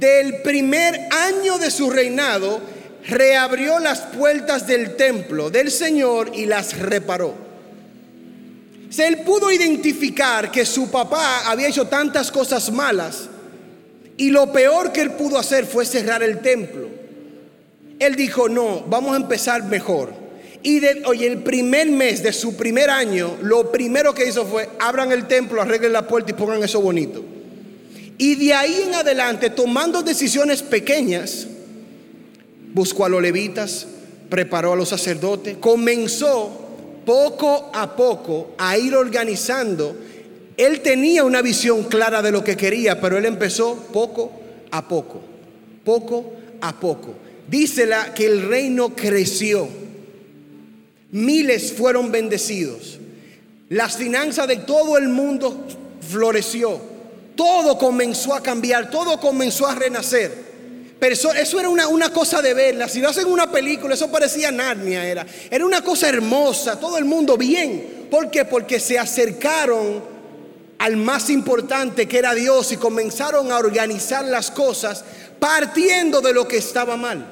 del 0.02 0.42
primer 0.42 1.00
año 1.12 1.60
de 1.60 1.70
su 1.70 1.92
reinado, 1.92 2.60
reabrió 3.08 3.78
las 3.78 4.02
puertas 4.02 4.66
del 4.66 4.96
templo 4.96 5.52
del 5.52 5.70
Señor 5.70 6.32
y 6.34 6.48
las 6.48 6.80
reparó. 6.80 7.36
Se 8.90 9.08
él 9.08 9.20
pudo 9.20 9.52
identificar 9.52 10.52
que 10.52 10.66
su 10.66 10.90
papá 10.90 11.44
había 11.46 11.68
hecho 11.68 11.86
tantas 11.86 12.32
cosas 12.32 12.72
malas 12.72 13.30
y 14.18 14.32
lo 14.32 14.52
peor 14.52 14.92
que 14.92 15.02
él 15.02 15.12
pudo 15.12 15.38
hacer 15.38 15.68
fue 15.68 15.86
cerrar 15.86 16.24
el 16.24 16.40
templo. 16.40 16.90
Él 18.00 18.16
dijo, 18.16 18.50
no, 18.50 18.82
vamos 18.88 19.14
a 19.14 19.18
empezar 19.18 19.66
mejor. 19.66 20.14
Y 20.64 20.80
de, 20.80 21.04
el 21.22 21.44
primer 21.44 21.92
mes 21.92 22.24
de 22.24 22.34
su 22.34 22.58
primer 22.58 22.90
año, 22.90 23.38
lo 23.44 23.72
primero 23.72 24.16
que 24.16 24.28
hizo 24.28 24.48
fue, 24.48 24.68
abran 24.80 25.12
el 25.12 25.28
templo, 25.28 25.62
arreglen 25.62 25.94
la 25.94 26.08
puerta 26.08 26.32
y 26.32 26.34
pongan 26.34 26.64
eso 26.64 26.82
bonito. 26.82 27.24
Y 28.22 28.36
de 28.36 28.54
ahí 28.54 28.84
en 28.86 28.94
adelante, 28.94 29.50
tomando 29.50 30.04
decisiones 30.04 30.62
pequeñas, 30.62 31.48
buscó 32.72 33.06
a 33.06 33.10
los 33.10 33.20
levitas, 33.20 33.88
preparó 34.30 34.74
a 34.74 34.76
los 34.76 34.90
sacerdotes, 34.90 35.58
comenzó 35.60 36.52
poco 37.04 37.72
a 37.74 37.96
poco 37.96 38.52
a 38.60 38.78
ir 38.78 38.94
organizando. 38.94 39.98
Él 40.56 40.82
tenía 40.82 41.24
una 41.24 41.42
visión 41.42 41.86
clara 41.86 42.22
de 42.22 42.32
lo 42.32 42.44
que 42.44 42.56
quería, 42.56 43.02
pero 43.02 43.18
él 43.18 43.26
empezó 43.26 43.76
poco 43.92 44.32
a 44.70 44.88
poco, 44.88 45.20
poco 45.84 46.34
a 46.62 46.80
poco. 46.80 47.16
Dícela 47.50 48.14
que 48.14 48.28
el 48.28 48.48
reino 48.48 48.96
creció, 48.96 49.68
miles 51.12 51.74
fueron 51.74 52.12
bendecidos, 52.12 53.00
las 53.70 53.98
finanzas 53.98 54.48
de 54.48 54.58
todo 54.58 55.00
el 55.00 55.10
mundo 55.10 55.66
floreció 56.08 56.91
todo 57.42 57.76
comenzó 57.76 58.36
a 58.36 58.44
cambiar, 58.44 58.92
todo 58.92 59.20
comenzó 59.20 59.66
a 59.66 59.74
renacer. 59.74 60.32
eso 61.02 61.60
era 61.60 61.70
una, 61.70 61.88
una, 61.88 62.14
cosa 62.14 62.40
de 62.40 62.54
verla. 62.54 62.88
Si 62.88 63.02
lo 63.02 63.10
hacen 63.10 63.26
una 63.26 63.50
película, 63.50 63.96
eso 63.96 64.12
parecía 64.12 64.52
Narnia. 64.52 65.04
Era, 65.08 65.26
era 65.50 65.66
una 65.66 65.82
cosa 65.82 66.08
hermosa, 66.08 66.80
todo 66.80 67.00
el 67.00 67.06
mundo 67.06 67.38
bien. 67.38 68.08
¿Por 68.12 68.30
qué? 68.30 68.46
Porque 68.46 68.80
se 68.80 69.00
acercaron 69.00 70.04
al 70.78 70.98
más 70.98 71.32
importante 71.32 72.08
que 72.08 72.20
era 72.20 72.36
Dios 72.36 72.74
y 72.74 72.78
comenzaron 72.78 73.52
a 73.52 73.58
organizar 73.58 74.24
las 74.24 74.52
cosas 74.52 75.04
partiendo 75.40 76.22
de 76.22 76.34
lo 76.34 76.48
que 76.48 76.58
estaba 76.58 76.96
mal. 76.96 77.26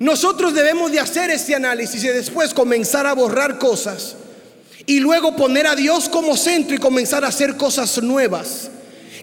Nosotros 0.00 0.52
debemos 0.52 0.92
de 0.92 1.00
hacer 1.00 1.30
ese 1.30 1.54
análisis 1.54 2.04
y 2.04 2.08
después 2.08 2.52
comenzar 2.52 3.06
a 3.06 3.14
borrar 3.14 3.58
cosas 3.58 4.16
y 4.84 5.00
luego 5.00 5.34
poner 5.34 5.66
a 5.66 5.76
Dios 5.76 6.10
como 6.10 6.36
centro 6.36 6.76
y 6.76 6.78
comenzar 6.78 7.24
a 7.24 7.28
hacer 7.28 7.56
cosas 7.56 8.02
nuevas 8.02 8.68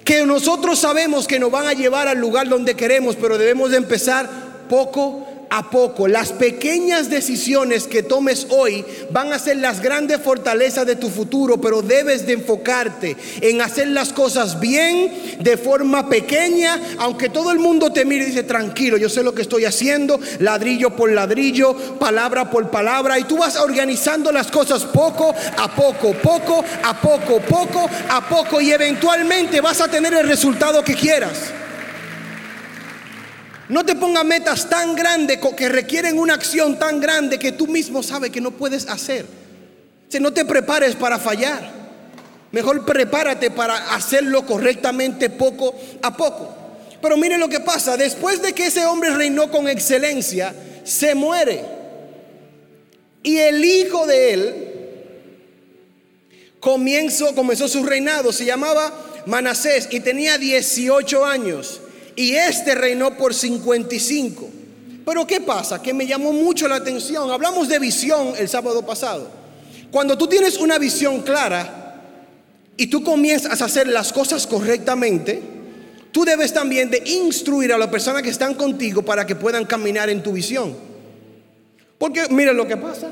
que 0.09 0.25
nosotros 0.25 0.79
sabemos 0.79 1.27
que 1.27 1.37
nos 1.37 1.51
van 1.51 1.67
a 1.67 1.73
llevar 1.73 2.07
al 2.07 2.17
lugar 2.17 2.49
donde 2.49 2.75
queremos, 2.75 3.15
pero 3.15 3.37
debemos 3.37 3.69
de 3.69 3.77
empezar 3.77 4.27
poco 4.67 5.23
a 5.49 5.69
poco. 5.69 6.07
Las 6.07 6.31
pequeñas 6.31 7.09
decisiones 7.09 7.87
que 7.87 8.03
tomes 8.03 8.47
hoy 8.49 8.85
van 9.11 9.33
a 9.33 9.39
ser 9.39 9.57
las 9.57 9.81
grandes 9.81 10.21
fortalezas 10.21 10.85
de 10.85 10.95
tu 10.95 11.09
futuro, 11.09 11.59
pero 11.59 11.81
debes 11.81 12.25
de 12.25 12.33
enfocarte 12.33 13.17
en 13.41 13.61
hacer 13.61 13.87
las 13.87 14.13
cosas 14.13 14.59
bien, 14.59 15.37
de 15.39 15.57
forma 15.57 16.09
pequeña, 16.09 16.79
aunque 16.97 17.29
todo 17.29 17.51
el 17.51 17.59
mundo 17.59 17.91
te 17.91 18.05
mire 18.05 18.23
y 18.23 18.27
dice, 18.27 18.43
tranquilo, 18.43 18.97
yo 18.97 19.09
sé 19.09 19.23
lo 19.23 19.33
que 19.33 19.41
estoy 19.41 19.65
haciendo, 19.65 20.19
ladrillo 20.39 20.95
por 20.95 21.11
ladrillo, 21.11 21.75
palabra 21.97 22.49
por 22.49 22.69
palabra, 22.69 23.19
y 23.19 23.23
tú 23.23 23.37
vas 23.37 23.55
organizando 23.57 24.31
las 24.31 24.51
cosas 24.51 24.85
poco 24.85 25.33
a 25.57 25.75
poco, 25.75 26.13
poco 26.13 26.63
a 26.83 27.01
poco, 27.01 27.39
poco 27.41 27.89
a 28.09 28.27
poco, 28.27 28.61
y 28.61 28.71
eventualmente 28.71 29.61
vas 29.61 29.81
a 29.81 29.87
tener 29.87 30.13
el 30.13 30.27
resultado 30.27 30.83
que 30.83 30.95
quieras. 30.95 31.58
No 33.69 33.85
te 33.85 33.95
pongas 33.95 34.25
metas 34.25 34.67
tan 34.67 34.95
grandes 34.95 35.39
que 35.55 35.69
requieren 35.69 36.17
una 36.17 36.33
acción 36.33 36.79
tan 36.79 36.99
grande 36.99 37.37
que 37.37 37.51
tú 37.51 37.67
mismo 37.67 38.01
sabes 38.01 38.31
que 38.31 38.41
no 38.41 38.49
puedes 38.49 38.87
hacer. 38.87 39.27
Si 40.07 40.19
no 40.19 40.33
te 40.33 40.43
prepares 40.43 40.95
para 40.95 41.19
fallar, 41.19 41.71
mejor 42.51 42.83
prepárate 42.83 43.51
para 43.51 43.93
hacerlo 43.93 44.43
correctamente 44.43 45.29
poco 45.29 45.75
a 46.01 46.17
poco. 46.17 46.55
Pero 46.99 47.15
mire 47.15 47.37
lo 47.37 47.47
que 47.47 47.59
pasa, 47.59 47.95
después 47.95 48.41
de 48.41 48.53
que 48.53 48.65
ese 48.65 48.87
hombre 48.87 49.11
reinó 49.11 49.51
con 49.51 49.67
excelencia, 49.67 50.53
se 50.83 51.13
muere. 51.13 51.63
Y 53.21 53.37
el 53.37 53.63
hijo 53.63 54.07
de 54.07 54.33
él 54.33 54.55
comenzó, 56.59 57.35
comenzó 57.35 57.67
su 57.67 57.83
reinado, 57.83 58.31
se 58.31 58.45
llamaba 58.45 58.91
Manasés 59.27 59.89
y 59.91 59.99
tenía 59.99 60.39
18 60.39 61.23
años 61.23 61.81
y 62.19 62.35
este 62.35 62.75
reinó 62.75 63.15
por 63.15 63.33
55. 63.33 64.49
Pero 65.05 65.25
¿qué 65.25 65.39
pasa? 65.39 65.81
Que 65.81 65.93
me 65.93 66.05
llamó 66.05 66.33
mucho 66.33 66.67
la 66.67 66.75
atención. 66.75 67.31
Hablamos 67.31 67.69
de 67.69 67.79
visión 67.79 68.33
el 68.37 68.49
sábado 68.49 68.85
pasado. 68.85 69.31
Cuando 69.89 70.17
tú 70.17 70.27
tienes 70.27 70.57
una 70.57 70.77
visión 70.77 71.21
clara 71.21 72.03
y 72.75 72.87
tú 72.87 73.05
comienzas 73.05 73.61
a 73.61 73.65
hacer 73.65 73.87
las 73.87 74.11
cosas 74.11 74.45
correctamente, 74.45 75.41
tú 76.11 76.25
debes 76.25 76.51
también 76.51 76.89
de 76.89 77.01
instruir 77.05 77.71
a 77.71 77.77
las 77.77 77.87
personas 77.87 78.21
que 78.21 78.31
están 78.31 78.53
contigo 78.53 79.01
para 79.01 79.25
que 79.25 79.37
puedan 79.37 79.63
caminar 79.63 80.09
en 80.09 80.21
tu 80.21 80.33
visión. 80.33 80.75
Porque 81.97 82.27
mira 82.31 82.51
lo 82.51 82.67
que 82.67 82.75
pasa. 82.75 83.11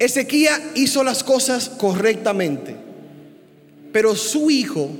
Ezequiel 0.00 0.60
hizo 0.74 1.04
las 1.04 1.22
cosas 1.22 1.68
correctamente, 1.68 2.74
pero 3.92 4.16
su 4.16 4.50
hijo 4.50 4.90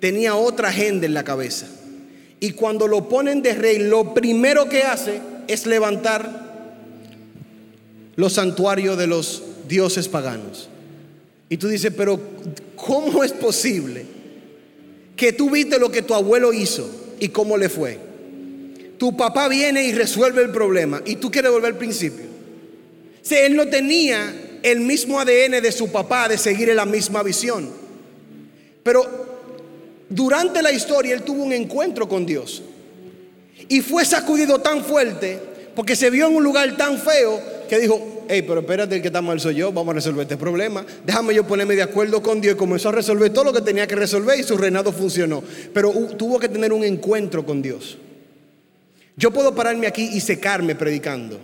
tenía 0.00 0.34
otra 0.34 0.68
agenda 0.68 1.06
en 1.06 1.14
la 1.14 1.24
cabeza. 1.24 1.66
Y 2.40 2.52
cuando 2.52 2.88
lo 2.88 3.08
ponen 3.08 3.42
de 3.42 3.54
rey, 3.54 3.78
lo 3.78 4.14
primero 4.14 4.68
que 4.68 4.82
hace 4.82 5.20
es 5.46 5.66
levantar 5.66 6.50
los 8.16 8.32
santuarios 8.32 8.96
de 8.96 9.06
los 9.06 9.42
dioses 9.68 10.08
paganos. 10.08 10.68
Y 11.48 11.56
tú 11.58 11.68
dices, 11.68 11.92
pero 11.96 12.18
¿cómo 12.76 13.22
es 13.22 13.32
posible 13.32 14.06
que 15.16 15.32
tú 15.32 15.50
viste 15.50 15.78
lo 15.78 15.90
que 15.90 16.02
tu 16.02 16.14
abuelo 16.14 16.52
hizo 16.52 16.88
y 17.18 17.28
cómo 17.28 17.58
le 17.58 17.68
fue? 17.68 17.98
Tu 18.98 19.16
papá 19.16 19.48
viene 19.48 19.84
y 19.84 19.92
resuelve 19.92 20.42
el 20.42 20.50
problema 20.50 21.02
y 21.04 21.16
tú 21.16 21.30
quieres 21.30 21.50
volver 21.50 21.72
al 21.72 21.78
principio. 21.78 22.24
Si 23.22 23.34
él 23.34 23.56
no 23.56 23.66
tenía 23.68 24.58
el 24.62 24.80
mismo 24.80 25.20
ADN 25.20 25.62
de 25.62 25.72
su 25.72 25.90
papá 25.90 26.28
de 26.28 26.38
seguir 26.38 26.70
en 26.70 26.76
la 26.76 26.86
misma 26.86 27.22
visión. 27.22 27.70
Pero 28.82 29.29
durante 30.10 30.60
la 30.60 30.72
historia 30.72 31.14
él 31.14 31.22
tuvo 31.22 31.44
un 31.44 31.52
encuentro 31.52 32.08
con 32.08 32.26
Dios. 32.26 32.62
Y 33.68 33.80
fue 33.80 34.04
sacudido 34.04 34.58
tan 34.58 34.84
fuerte 34.84 35.38
porque 35.74 35.94
se 35.96 36.10
vio 36.10 36.26
en 36.26 36.34
un 36.34 36.44
lugar 36.44 36.76
tan 36.76 36.98
feo 36.98 37.40
que 37.68 37.78
dijo, 37.78 38.24
hey, 38.28 38.42
pero 38.42 38.60
espérate, 38.60 38.96
el 38.96 39.00
que 39.00 39.08
está 39.08 39.22
mal 39.22 39.38
soy 39.38 39.54
yo, 39.54 39.72
vamos 39.72 39.92
a 39.92 39.94
resolver 39.94 40.22
este 40.22 40.36
problema. 40.36 40.84
Déjame 41.06 41.34
yo 41.34 41.46
ponerme 41.46 41.76
de 41.76 41.82
acuerdo 41.82 42.20
con 42.20 42.40
Dios 42.40 42.54
y 42.54 42.58
comenzó 42.58 42.88
a 42.88 42.92
resolver 42.92 43.32
todo 43.32 43.44
lo 43.44 43.52
que 43.52 43.60
tenía 43.60 43.86
que 43.86 43.94
resolver 43.94 44.38
y 44.38 44.42
su 44.42 44.56
reinado 44.56 44.92
funcionó. 44.92 45.42
Pero 45.72 45.92
tuvo 46.18 46.40
que 46.40 46.48
tener 46.48 46.72
un 46.72 46.82
encuentro 46.82 47.46
con 47.46 47.62
Dios. 47.62 47.96
Yo 49.16 49.30
puedo 49.30 49.54
pararme 49.54 49.86
aquí 49.86 50.10
y 50.12 50.20
secarme 50.20 50.74
predicando. 50.74 51.38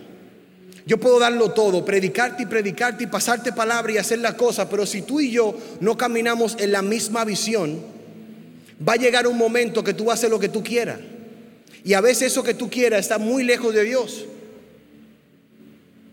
Yo 0.85 0.97
puedo 0.97 1.19
darlo 1.19 1.51
todo, 1.51 1.85
predicarte 1.85 2.43
y 2.43 2.45
predicarte 2.45 3.05
y 3.05 3.07
pasarte 3.07 3.53
palabra 3.53 3.93
y 3.93 3.97
hacer 3.97 4.19
la 4.19 4.35
cosa, 4.35 4.69
pero 4.69 4.85
si 4.85 5.01
tú 5.01 5.19
y 5.19 5.31
yo 5.31 5.55
no 5.79 5.97
caminamos 5.97 6.55
en 6.59 6.71
la 6.71 6.81
misma 6.81 7.25
visión, 7.25 7.96
va 8.85 8.93
a 8.93 8.97
llegar 8.97 9.27
un 9.27 9.37
momento 9.37 9.83
que 9.83 9.93
tú 9.93 10.11
haces 10.11 10.29
lo 10.29 10.39
que 10.39 10.49
tú 10.49 10.63
quieras. 10.63 10.99
Y 11.83 11.93
a 11.93 12.01
veces 12.01 12.31
eso 12.31 12.43
que 12.43 12.53
tú 12.53 12.69
quieras 12.69 13.01
está 13.01 13.17
muy 13.17 13.43
lejos 13.43 13.73
de 13.73 13.83
Dios. 13.83 14.25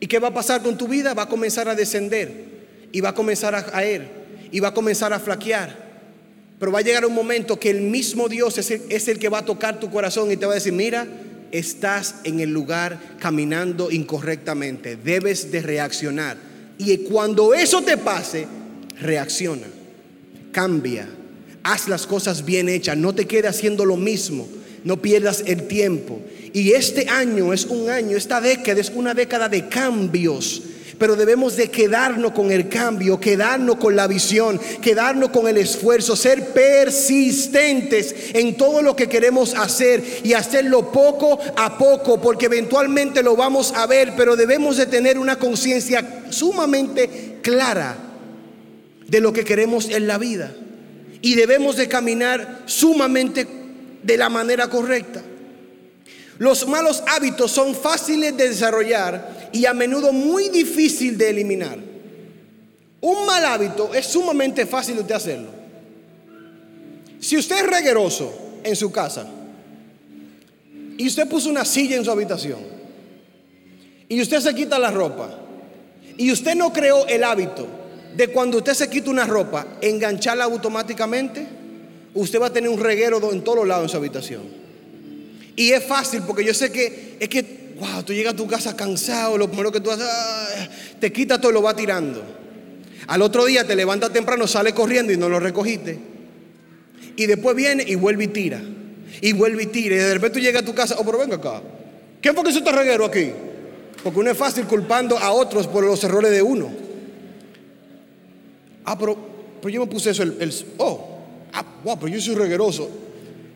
¿Y 0.01 0.07
qué 0.07 0.19
va 0.19 0.29
a 0.29 0.35
pasar 0.35 0.63
con 0.63 0.77
tu 0.77 0.87
vida? 0.87 1.15
Va 1.15 1.25
a 1.25 1.29
comenzar 1.29 1.69
a 1.69 1.75
descender 1.75 2.33
y 2.93 3.01
va 3.01 3.11
a 3.11 3.15
comenzar 3.15 3.55
a 3.55 3.65
caer 3.65 4.07
y 4.51 4.61
va 4.61 4.69
a 4.69 4.75
comenzar 4.75 5.13
a 5.13 5.19
flaquear. 5.19 5.85
Pero 6.59 6.71
va 6.71 6.79
a 6.79 6.83
llegar 6.83 7.05
un 7.05 7.15
momento 7.15 7.59
que 7.59 7.71
el 7.71 7.81
mismo 7.81 8.29
Dios 8.29 8.57
es 8.59 8.71
el, 8.71 8.83
es 8.89 9.09
el 9.09 9.19
que 9.19 9.29
va 9.29 9.39
a 9.39 9.45
tocar 9.45 9.81
tu 9.81 9.91
corazón 9.91 10.31
y 10.31 10.37
te 10.37 10.47
va 10.47 10.53
a 10.53 10.55
decir, 10.55 10.73
mira, 10.73 11.07
estás 11.51 12.17
en 12.25 12.41
el 12.41 12.51
lugar 12.51 13.17
caminando 13.19 13.91
incorrectamente, 13.91 14.97
debes 14.97 15.51
de 15.51 15.63
reaccionar. 15.63 16.37
Y 16.79 16.99
cuando 16.99 17.55
eso 17.55 17.83
te 17.83 17.97
pase, 17.97 18.47
reacciona, 19.01 19.67
cambia, 20.53 21.09
haz 21.65 21.89
las 21.89 22.07
cosas 22.07 22.45
bien 22.45 22.69
hechas, 22.69 22.97
no 22.97 23.15
te 23.15 23.27
quedes 23.27 23.51
haciendo 23.51 23.85
lo 23.85 23.97
mismo, 23.97 24.47
no 24.85 25.01
pierdas 25.01 25.43
el 25.47 25.67
tiempo. 25.67 26.21
Y 26.53 26.73
este 26.73 27.09
año 27.09 27.53
es 27.53 27.65
un 27.65 27.89
año, 27.89 28.17
esta 28.17 28.41
década 28.41 28.81
es 28.81 28.93
una 28.95 29.15
década 29.15 29.49
de 29.49 29.69
cambios. 29.69 30.63
Pero 30.99 31.17
debemos 31.17 31.57
de 31.57 31.71
quedarnos 31.71 32.31
con 32.31 32.53
el 32.53 32.69
cambio, 32.69 33.19
quedarnos 33.19 33.77
con 33.77 33.97
la 33.97 34.07
visión, 34.07 34.61
quedarnos 34.81 35.31
con 35.31 35.49
el 35.49 35.57
esfuerzo, 35.57 36.15
ser 36.15 36.51
persistentes 36.51 38.15
en 38.33 38.57
todo 38.57 38.81
lo 38.81 38.95
que 38.95 39.09
queremos 39.09 39.55
hacer 39.55 40.05
y 40.23 40.35
hacerlo 40.35 40.93
poco 40.93 41.41
a 41.57 41.77
poco, 41.79 42.21
porque 42.21 42.47
eventualmente 42.47 43.25
lo 43.25 43.35
vamos 43.35 43.73
a 43.75 43.87
ver, 43.89 44.13
pero 44.17 44.37
debemos 44.37 44.77
de 44.77 44.87
tener 44.87 45.19
una 45.19 45.37
conciencia 45.37 46.23
sumamente 46.31 47.39
clara 47.43 47.97
de 49.09 49.21
lo 49.21 49.33
que 49.33 49.45
queremos 49.45 49.89
en 49.89 50.07
la 50.07 50.19
vida 50.19 50.55
y 51.25 51.35
debemos 51.35 51.77
de 51.77 51.89
caminar 51.89 52.65
sumamente 52.67 53.47
de 54.03 54.17
la 54.19 54.29
manera 54.29 54.69
correcta. 54.69 55.23
Los 56.37 56.69
malos 56.69 57.03
hábitos 57.07 57.51
son 57.51 57.75
fáciles 57.75 58.37
de 58.37 58.51
desarrollar 58.51 59.49
y 59.51 59.65
a 59.65 59.73
menudo 59.73 60.13
muy 60.13 60.51
difícil 60.51 61.17
de 61.17 61.31
eliminar. 61.31 61.79
Un 63.01 63.25
mal 63.25 63.43
hábito 63.43 63.95
es 63.95 64.05
sumamente 64.05 64.67
fácil 64.67 65.07
de 65.07 65.15
hacerlo. 65.15 65.49
Si 67.19 67.39
usted 67.39 67.57
es 67.57 67.67
regueroso 67.69 68.61
en 68.63 68.77
su 68.77 68.93
casa 68.93 69.27
y 70.99 71.07
usted 71.07 71.27
puso 71.27 71.49
una 71.49 71.65
silla 71.65 71.97
en 71.97 72.05
su 72.05 72.11
habitación 72.11 72.59
y 74.11 74.21
usted 74.21 74.41
se 74.41 74.55
quita 74.55 74.79
la 74.79 74.91
ropa 74.91 75.39
y 76.19 76.31
usted 76.31 76.55
no 76.55 76.71
creó 76.71 77.07
el 77.07 77.25
hábito 77.25 77.84
de 78.17 78.29
cuando 78.29 78.59
usted 78.59 78.75
se 78.75 78.89
quita 78.89 79.11
una 79.11 79.27
ropa, 79.27 79.67
engancharla 79.81 80.45
automáticamente, 80.45 81.47
usted 82.15 82.41
va 82.41 82.47
a 82.47 82.53
tener 82.53 82.71
un 82.71 82.79
reguero 82.79 83.33
en 83.33 83.43
todos 83.43 83.67
lados 83.67 83.85
en 83.85 83.89
su 83.89 83.97
habitación. 83.97 84.43
Y 85.57 85.73
es 85.73 85.85
fácil 85.85 86.23
porque 86.27 86.45
yo 86.45 86.55
sé 86.55 86.71
que 86.71 87.17
es 87.19 87.29
que, 87.29 87.75
wow, 87.79 88.03
tú 88.03 88.13
llegas 88.13 88.35
a 88.35 88.37
tu 88.37 88.47
casa 88.47 88.77
cansado, 88.77 89.37
lo 89.37 89.49
primero 89.49 89.73
que 89.73 89.81
tú 89.81 89.91
haces, 89.91 90.07
ah, 90.09 90.69
te 91.01 91.13
quita 91.13 91.41
todo 91.41 91.51
y 91.51 91.55
lo 91.55 91.63
va 91.63 91.75
tirando. 91.75 92.23
Al 93.07 93.23
otro 93.23 93.45
día 93.45 93.67
te 93.67 93.77
levantas 93.77 94.13
temprano, 94.13 94.47
sale 94.47 94.73
corriendo 94.73 95.13
y 95.13 95.17
no 95.17 95.29
lo 95.29 95.39
recogiste. 95.41 95.99
Y 97.17 97.27
después 97.27 97.55
viene 97.55 97.85
y 97.87 97.95
vuelve 97.97 98.25
y 98.25 98.29
tira. 98.29 98.61
Y 99.21 99.33
vuelve 99.33 99.65
y 99.65 99.67
tira. 99.67 99.95
Y 99.95 99.99
de 99.99 100.15
repente 100.15 100.39
tú 100.39 100.45
llegas 100.45 100.63
a 100.63 100.67
tu 100.67 100.75
casa, 100.75 100.97
oh, 100.99 101.05
pero 101.05 101.19
venga 101.19 101.37
acá. 101.37 101.63
¿Quién 102.21 102.35
fue 102.35 102.43
que 102.45 102.51
hizo 102.51 102.61
este 102.61 102.73
reguero 102.73 103.05
aquí? 103.05 103.31
Porque 104.03 104.19
uno 104.19 104.31
es 104.31 104.37
fácil 104.37 104.65
culpando 104.65 105.19
a 105.19 105.33
otros 105.33 105.67
por 105.67 105.85
los 105.85 106.03
errores 106.03 106.31
de 106.31 106.43
uno. 106.43 106.84
Ah, 108.85 108.99
pero, 108.99 109.17
yo 109.69 109.81
me 109.81 109.87
puse 109.87 110.11
eso, 110.11 110.23
el, 110.23 110.55
oh, 110.79 111.19
ah, 111.53 111.65
wow, 111.83 111.99
pero 111.99 112.13
yo 112.13 112.21
soy 112.21 112.35
regueroso. 112.35 112.89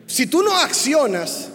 Si 0.07 0.27
tú 0.27 0.43
no 0.43 0.57
accionas, 0.57 1.51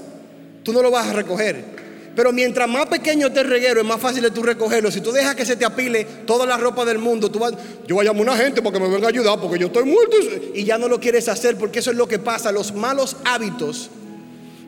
tú 0.64 0.72
no 0.72 0.82
lo 0.82 0.92
vas 0.92 1.08
a 1.08 1.14
recoger. 1.14 1.74
Pero 2.16 2.32
mientras 2.32 2.70
más 2.70 2.86
pequeño 2.86 3.28
esté 3.28 3.40
el 3.40 3.50
reguero, 3.50 3.82
es 3.82 3.88
más 3.88 4.00
fácil 4.00 4.22
de 4.22 4.30
tú 4.30 4.44
recogerlo. 4.44 4.92
Si 4.92 5.02
tú 5.02 5.12
dejas 5.12 5.34
que 5.34 5.46
se 5.46 5.56
te 5.56 5.66
apile 5.66 6.06
toda 6.28 6.46
la 6.46 6.58
ropa 6.58 6.86
del 6.86 7.00
mundo, 7.00 7.32
tú 7.32 7.40
vas, 7.40 7.54
yo 7.88 7.96
voy 7.96 8.06
a 8.06 8.10
llamar 8.10 8.30
a 8.30 8.32
una 8.34 8.38
gente 8.44 8.62
para 8.62 8.78
que 8.78 8.84
me 8.84 8.90
venga 8.90 9.08
a 9.08 9.10
ayudar 9.10 9.40
porque 9.42 9.58
yo 9.58 9.68
estoy 9.68 9.86
muerto. 9.86 10.18
Y 10.54 10.64
ya 10.64 10.78
no 10.78 10.88
lo 10.88 11.00
quieres 11.00 11.28
hacer 11.28 11.58
porque 11.58 11.80
eso 11.80 11.90
es 11.90 11.98
lo 11.98 12.08
que 12.08 12.20
pasa. 12.20 12.52
Los 12.52 12.76
malos 12.76 13.18
hábitos 13.26 13.90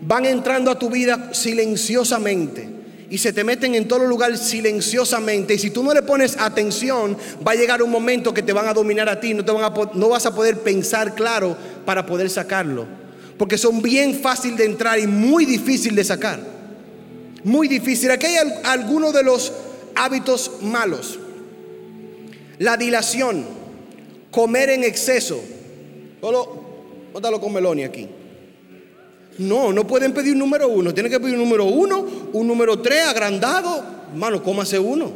van 0.01 0.25
entrando 0.25 0.71
a 0.71 0.79
tu 0.79 0.89
vida 0.89 1.29
silenciosamente 1.35 2.74
y 3.09 3.17
se 3.17 3.33
te 3.33 3.43
meten 3.43 3.75
en 3.75 3.87
todo 3.87 4.05
lugar 4.05 4.37
silenciosamente. 4.37 5.53
Y 5.53 5.59
si 5.59 5.69
tú 5.69 5.83
no 5.83 5.93
le 5.93 6.01
pones 6.01 6.37
atención, 6.39 7.17
va 7.45 7.51
a 7.51 7.55
llegar 7.55 7.81
un 7.83 7.91
momento 7.91 8.33
que 8.33 8.43
te 8.43 8.53
van 8.53 8.67
a 8.67 8.73
dominar 8.73 9.09
a 9.09 9.19
ti, 9.19 9.33
no, 9.33 9.45
te 9.45 9.51
van 9.51 9.63
a, 9.63 9.73
no 9.93 10.09
vas 10.09 10.25
a 10.25 10.33
poder 10.33 10.59
pensar 10.59 11.15
claro 11.15 11.55
para 11.85 12.05
poder 12.05 12.29
sacarlo. 12.29 12.85
Porque 13.37 13.57
son 13.57 13.81
bien 13.81 14.19
fácil 14.19 14.55
de 14.55 14.65
entrar 14.65 14.99
y 14.99 15.07
muy 15.07 15.45
difícil 15.45 15.95
de 15.95 16.03
sacar 16.03 16.55
muy 17.45 17.67
difícil. 17.67 18.11
Aquí 18.11 18.25
hay 18.25 18.51
algunos 18.63 19.13
de 19.13 19.23
los 19.23 19.53
hábitos 19.93 20.51
malos. 20.61 21.19
La 22.57 22.75
dilación, 22.75 23.45
comer 24.31 24.71
en 24.71 24.83
exceso. 24.83 25.41
Solo, 26.19 26.65
bótalo 27.13 27.39
con 27.39 27.53
Meloni 27.53 27.83
aquí. 27.83 28.09
No, 29.37 29.73
no 29.73 29.85
pueden 29.85 30.13
pedir 30.13 30.33
un 30.33 30.39
número 30.39 30.67
uno. 30.69 30.93
Tienen 30.93 31.11
que 31.11 31.19
pedir 31.19 31.35
un 31.35 31.41
número 31.41 31.65
uno, 31.65 32.05
un 32.33 32.47
número 32.47 32.79
tres 32.79 33.03
agrandado. 33.03 33.83
Hermano, 34.11 34.41
cómase 34.41 34.79
uno. 34.79 35.11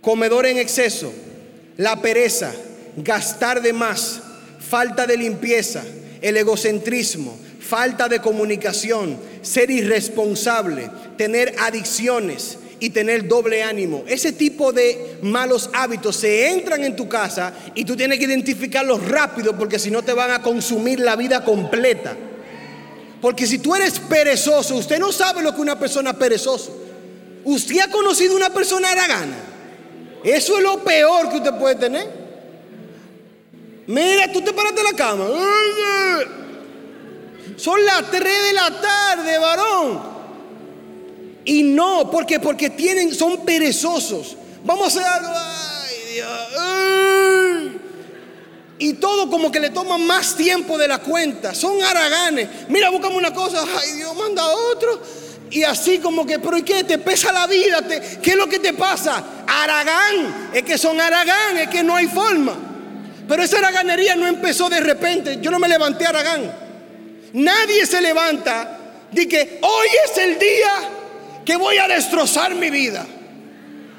Comedor 0.00 0.46
en 0.46 0.58
exceso, 0.58 1.12
la 1.76 2.00
pereza, 2.00 2.52
gastar 2.96 3.60
de 3.60 3.72
más, 3.72 4.20
falta 4.60 5.06
de 5.06 5.16
limpieza, 5.16 5.82
el 6.20 6.36
egocentrismo, 6.36 7.36
falta 7.60 8.08
de 8.08 8.20
comunicación, 8.20 9.18
ser 9.42 9.70
irresponsable, 9.70 10.90
tener 11.16 11.54
adicciones 11.58 12.58
y 12.78 12.90
tener 12.90 13.26
doble 13.26 13.62
ánimo. 13.62 14.04
Ese 14.06 14.32
tipo 14.32 14.72
de 14.72 15.18
malos 15.22 15.70
hábitos 15.72 16.16
se 16.16 16.50
entran 16.50 16.84
en 16.84 16.96
tu 16.96 17.08
casa 17.08 17.52
y 17.74 17.84
tú 17.84 17.96
tienes 17.96 18.18
que 18.18 18.24
identificarlos 18.24 19.06
rápido 19.08 19.56
porque 19.56 19.78
si 19.78 19.90
no 19.90 20.02
te 20.02 20.12
van 20.12 20.30
a 20.30 20.42
consumir 20.42 21.00
la 21.00 21.16
vida 21.16 21.44
completa. 21.44 22.16
Porque 23.20 23.46
si 23.46 23.58
tú 23.58 23.74
eres 23.74 23.98
perezoso, 23.98 24.76
usted 24.76 24.98
no 24.98 25.10
sabe 25.10 25.42
lo 25.42 25.54
que 25.54 25.60
una 25.60 25.78
persona 25.78 26.12
perezosa. 26.12 26.70
Usted 27.44 27.80
ha 27.80 27.90
conocido 27.90 28.36
una 28.36 28.50
persona 28.50 28.90
aragana. 28.90 29.36
Eso 30.22 30.58
es 30.58 30.62
lo 30.62 30.82
peor 30.82 31.30
que 31.30 31.36
usted 31.36 31.54
puede 31.54 31.76
tener. 31.76 32.26
Mira, 33.86 34.32
tú 34.32 34.42
te 34.42 34.52
paras 34.52 34.74
de 34.74 34.82
la 34.82 34.92
cama. 34.92 35.26
Son 37.56 37.84
las 37.84 38.10
3 38.10 38.22
de 38.22 38.52
la 38.52 38.80
tarde, 38.80 39.38
varón. 39.38 40.15
Y 41.46 41.62
no, 41.62 42.10
porque 42.10 42.40
porque 42.40 42.70
tienen 42.70 43.14
son 43.14 43.44
perezosos. 43.44 44.36
Vamos 44.64 44.84
a 44.84 44.88
hacer 44.88 45.04
algo. 45.04 45.32
Ay, 45.32 46.14
Dios. 46.14 46.28
Y 48.78 48.94
todo 48.94 49.30
como 49.30 49.50
que 49.50 49.60
le 49.60 49.70
toma 49.70 49.96
más 49.96 50.34
tiempo 50.34 50.76
de 50.76 50.88
la 50.88 50.98
cuenta. 50.98 51.54
Son 51.54 51.80
haraganes. 51.82 52.48
Mira, 52.68 52.90
buscamos 52.90 53.16
una 53.16 53.32
cosa. 53.32 53.64
Ay, 53.78 53.92
Dios, 53.92 54.14
manda 54.16 54.44
otro. 54.44 55.00
Y 55.48 55.62
así 55.62 55.98
como 56.00 56.26
que, 56.26 56.40
pero 56.40 56.58
¿y 56.58 56.62
qué? 56.62 56.82
¿Te 56.82 56.98
pesa 56.98 57.32
la 57.32 57.46
vida? 57.46 57.86
¿Qué 58.20 58.30
es 58.30 58.36
lo 58.36 58.48
que 58.48 58.58
te 58.58 58.72
pasa? 58.72 59.24
Aragán. 59.46 60.50
Es 60.52 60.64
que 60.64 60.76
son 60.76 61.00
aragán, 61.00 61.58
es 61.58 61.68
que 61.68 61.84
no 61.84 61.94
hay 61.94 62.08
forma. 62.08 62.54
Pero 63.28 63.40
esa 63.40 63.58
araganería 63.58 64.16
no 64.16 64.26
empezó 64.26 64.68
de 64.68 64.80
repente. 64.80 65.38
Yo 65.40 65.52
no 65.52 65.60
me 65.60 65.68
levanté 65.68 66.06
aragán. 66.06 66.52
Nadie 67.34 67.86
se 67.86 68.00
levanta 68.00 68.78
de 69.12 69.28
que 69.28 69.60
hoy 69.62 69.86
es 70.06 70.18
el 70.18 70.38
día 70.40 70.95
que 71.46 71.56
voy 71.56 71.78
a 71.78 71.88
destrozar 71.88 72.54
mi 72.54 72.68
vida. 72.68 73.06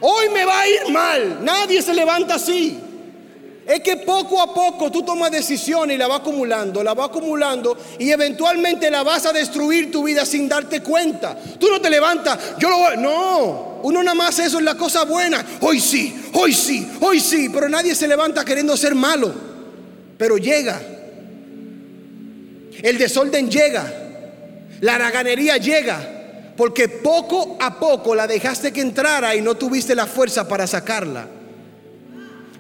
Hoy 0.02 0.30
me 0.30 0.46
va 0.46 0.60
a 0.60 0.68
ir 0.68 0.92
mal. 0.92 1.44
Nadie 1.44 1.82
se 1.82 1.96
levanta 1.96 2.36
así. 2.36 2.78
Es 3.66 3.82
que 3.82 3.98
poco 3.98 4.40
a 4.42 4.54
poco 4.54 4.92
tú 4.92 5.02
tomas 5.02 5.32
decisiones 5.32 5.96
y 5.96 5.98
la 5.98 6.08
vas 6.08 6.22
acumulando, 6.22 6.84
la 6.84 6.94
vas 6.94 7.10
acumulando 7.10 7.76
y 8.00 8.12
eventualmente 8.12 8.90
la 8.90 9.04
vas 9.04 9.26
a 9.26 9.34
destruir 9.34 9.92
tu 9.92 10.04
vida 10.04 10.26
sin 10.26 10.48
darte 10.48 10.82
cuenta. 10.82 11.36
Tú 11.60 11.68
no 11.70 11.82
te 11.82 11.90
levantas, 11.90 12.38
yo 12.60 12.70
lo 12.70 12.78
voy. 12.78 12.98
No, 12.98 13.80
uno 13.84 14.04
nada 14.04 14.16
más 14.16 14.38
eso 14.40 14.60
es 14.60 14.64
la 14.64 14.76
cosa 14.76 15.04
buena. 15.04 15.44
Hoy 15.62 15.82
sí, 15.82 16.30
hoy 16.34 16.54
sí, 16.54 16.88
hoy 17.02 17.20
sí, 17.20 17.50
pero 17.50 17.68
nadie 17.68 17.96
se 17.96 18.08
levanta 18.08 18.46
queriendo 18.46 18.78
ser 18.78 18.94
malo. 18.94 19.34
Pero 20.18 20.38
llega 20.38 20.80
el 22.84 22.98
desorden 22.98 23.50
llega, 23.50 23.92
la 24.82 24.96
haraganería 24.96 25.58
llega, 25.58 26.17
porque 26.58 26.90
poco 26.90 27.56
a 27.62 27.80
poco 27.80 28.16
la 28.16 28.26
dejaste 28.26 28.74
que 28.74 28.82
entrara 28.82 29.36
y 29.36 29.42
no 29.42 29.56
tuviste 29.56 29.94
la 29.94 30.08
fuerza 30.08 30.48
para 30.48 30.66
sacarla. 30.66 31.28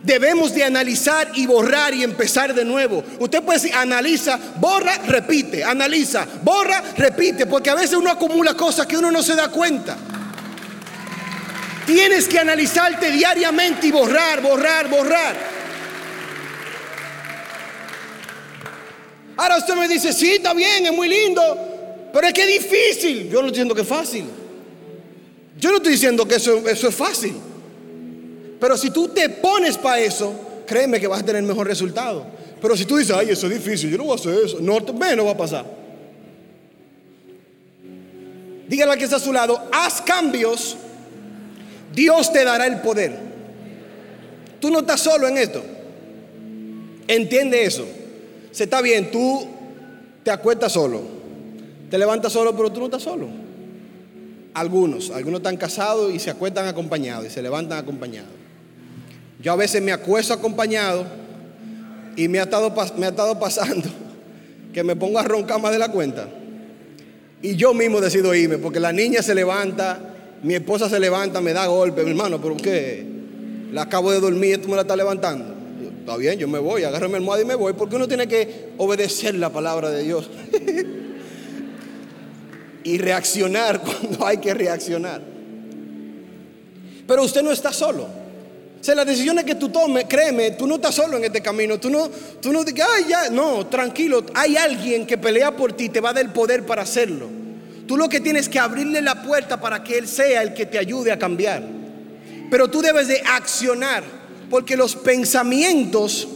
Debemos 0.04 0.54
de 0.54 0.64
analizar 0.64 1.32
y 1.34 1.48
borrar 1.48 1.94
y 1.96 2.04
empezar 2.04 2.54
de 2.54 2.64
nuevo. 2.64 3.04
Usted 3.20 3.42
puede 3.42 3.60
decir, 3.60 3.76
analiza, 3.76 4.40
borra, 4.58 5.00
repite, 5.08 5.64
analiza, 5.64 6.26
borra, 6.44 6.82
repite, 6.96 7.48
porque 7.48 7.72
a 7.72 7.76
veces 7.76 7.94
uno 7.98 8.12
acumula 8.12 8.54
cosas 8.54 8.86
que 8.86 8.96
uno 8.96 9.12
no 9.12 9.24
se 9.24 9.36
da 9.36 9.50
cuenta. 9.50 9.98
Tienes 11.88 12.28
que 12.28 12.38
analizarte 12.38 13.12
diariamente 13.12 13.88
y 13.88 13.92
borrar, 13.92 14.42
borrar, 14.42 14.88
borrar. 14.88 15.36
Ahora 19.38 19.58
usted 19.58 19.76
me 19.76 19.88
dice, 19.88 20.14
sí, 20.14 20.34
está 20.34 20.54
bien, 20.54 20.86
es 20.86 20.94
muy 20.94 21.08
lindo, 21.10 21.77
pero 22.18 22.30
es 22.30 22.34
que 22.34 22.42
es 22.42 22.64
difícil. 22.64 23.30
Yo 23.30 23.44
no 23.44 23.50
entiendo 23.50 23.76
que 23.76 23.82
es 23.82 23.88
fácil. 23.88 24.26
Yo 25.60 25.70
no 25.70 25.78
estoy 25.78 25.92
diciendo 25.92 26.28
que 26.28 26.34
eso, 26.34 26.68
eso 26.68 26.88
es 26.88 26.96
fácil. 26.96 27.36
Pero 28.60 28.76
si 28.76 28.90
tú 28.90 29.10
te 29.10 29.30
pones 29.30 29.78
para 29.78 30.00
eso, 30.00 30.34
créeme 30.66 31.00
que 31.00 31.06
vas 31.06 31.22
a 31.22 31.24
tener 31.24 31.44
mejor 31.44 31.68
resultado. 31.68 32.26
Pero 32.60 32.76
si 32.76 32.86
tú 32.86 32.98
dices, 32.98 33.16
ay, 33.16 33.30
eso 33.30 33.46
es 33.46 33.54
difícil, 33.64 33.92
yo 33.92 34.00
no 34.00 34.06
voy 34.06 34.14
a 34.14 34.16
hacer 34.16 34.34
eso, 34.34 34.58
no, 34.60 34.80
no 34.80 35.26
va 35.26 35.32
a 35.32 35.38
pasar. 35.38 35.64
Dígale 38.68 38.94
al 38.94 38.98
que 38.98 39.04
está 39.04 39.18
a 39.18 39.20
su 39.20 39.32
lado, 39.32 39.70
haz 39.72 40.02
cambios, 40.02 40.76
Dios 41.94 42.34
te 42.34 42.44
dará 42.44 42.66
el 42.66 42.82
poder. 42.82 43.16
Tú 44.60 44.72
no 44.72 44.80
estás 44.80 45.02
solo 45.02 45.28
en 45.28 45.38
esto. 45.38 45.64
Entiende 47.08 47.64
eso. 47.64 47.86
Se 48.50 48.64
está 48.64 48.82
bien, 48.82 49.12
tú 49.12 49.48
te 50.24 50.32
acuestas 50.32 50.72
solo, 50.72 51.17
te 51.90 51.98
levantas 51.98 52.34
solo, 52.34 52.56
pero 52.56 52.72
tú 52.72 52.80
no 52.80 52.86
estás 52.86 53.04
solo. 53.04 53.28
Algunos, 54.54 55.12
algunos 55.12 55.40
están 55.40 55.58
casados 55.58 56.14
y 56.14 56.20
se 56.20 56.30
acuestan 56.30 56.68
acompañados 56.68 57.28
y 57.28 57.30
se 57.30 57.42
levantan 57.42 57.78
acompañados. 57.78 58.32
Yo 59.42 59.54
a 59.54 59.56
veces 59.56 59.82
me 59.82 59.92
acuesto 59.92 60.34
acompañado 60.34 61.06
y 62.16 62.28
me 62.28 62.40
ha 62.40 62.44
estado, 62.44 62.74
me 62.98 63.06
ha 63.06 63.10
estado 63.10 63.40
pasando 63.40 63.88
que 64.74 64.84
me 64.84 64.96
pongo 64.96 65.20
a 65.20 65.24
roncar 65.24 65.62
más 65.62 65.72
de 65.72 65.80
la 65.80 65.92
cuenta. 65.92 66.28
Y 67.42 67.56
yo 67.56 67.74
mismo 67.74 68.02
decido 68.02 68.34
irme, 68.34 68.58
porque 68.58 68.80
la 68.80 68.92
niña 68.92 69.22
se 69.22 69.36
levanta, 69.36 70.00
mi 70.42 70.56
esposa 70.56 70.90
se 70.90 71.00
levanta, 71.00 71.40
me 71.40 71.54
da 71.54 71.68
golpe, 71.68 72.04
mi 72.04 72.10
hermano, 72.10 72.42
¿pero 72.42 72.58
qué? 72.58 73.06
La 73.72 73.84
acabo 73.84 74.12
de 74.12 74.20
dormir 74.20 74.56
y 74.56 74.62
tú 74.62 74.70
me 74.70 74.76
la 74.76 74.82
estás 74.82 74.98
levantando. 74.98 75.54
Está 76.00 76.18
bien, 76.18 76.40
yo 76.40 76.48
me 76.48 76.58
voy, 76.58 76.84
agarro 76.84 77.10
mi 77.10 77.16
almohada 77.16 77.44
y 77.44 77.46
me 77.46 77.54
voy, 77.54 77.74
porque 77.74 77.96
uno 77.96 78.08
tiene 78.08 78.28
que 78.28 78.70
obedecer 78.78 79.36
la 79.36 79.52
palabra 79.52 79.92
de 79.92 80.04
Dios. 80.04 80.30
y 82.88 82.98
reaccionar 82.98 83.82
cuando 83.84 84.26
hay 84.26 84.38
que 84.38 84.54
reaccionar. 84.54 85.22
Pero 87.06 87.24
usted 87.24 87.44
no 87.44 87.52
está 87.52 87.74
solo. 87.74 88.04
O 88.04 88.84
sea, 88.84 88.96
las 88.96 89.06
decisiones 89.06 89.44
que 89.44 89.56
tú 89.56 89.70
tomes, 89.70 90.06
créeme, 90.08 90.52
tú 90.52 90.66
no 90.68 90.76
estás 90.76 90.96
solo 90.96 91.18
en 91.18 91.26
este 91.26 91.42
camino. 91.42 91.80
Tú 91.80 91.90
no, 91.90 92.10
tú 92.42 92.54
no 92.54 92.64
digas, 92.64 92.88
ay, 92.96 93.06
ya, 93.10 93.30
no, 93.30 93.66
tranquilo. 93.68 94.26
Hay 94.34 94.56
alguien 94.56 95.06
que 95.06 95.18
pelea 95.18 95.56
por 95.56 95.74
ti, 95.74 95.90
te 95.90 96.00
va 96.00 96.12
a 96.12 96.14
dar 96.14 96.24
el 96.24 96.32
poder 96.32 96.66
para 96.66 96.84
hacerlo. 96.84 97.28
Tú 97.88 97.98
lo 97.98 98.08
que 98.08 98.22
tienes 98.22 98.44
es 98.44 98.50
que 98.50 98.60
abrirle 98.60 99.02
la 99.02 99.22
puerta 99.22 99.60
para 99.60 99.84
que 99.84 99.98
Él 99.98 100.08
sea 100.08 100.42
el 100.42 100.54
que 100.54 100.66
te 100.66 100.78
ayude 100.78 101.12
a 101.12 101.20
cambiar. 101.20 101.64
Pero 102.50 102.70
tú 102.70 102.82
debes 102.82 103.08
de 103.08 103.22
accionar. 103.26 104.04
Porque 104.50 104.78
los 104.78 104.96
pensamientos 104.96 106.28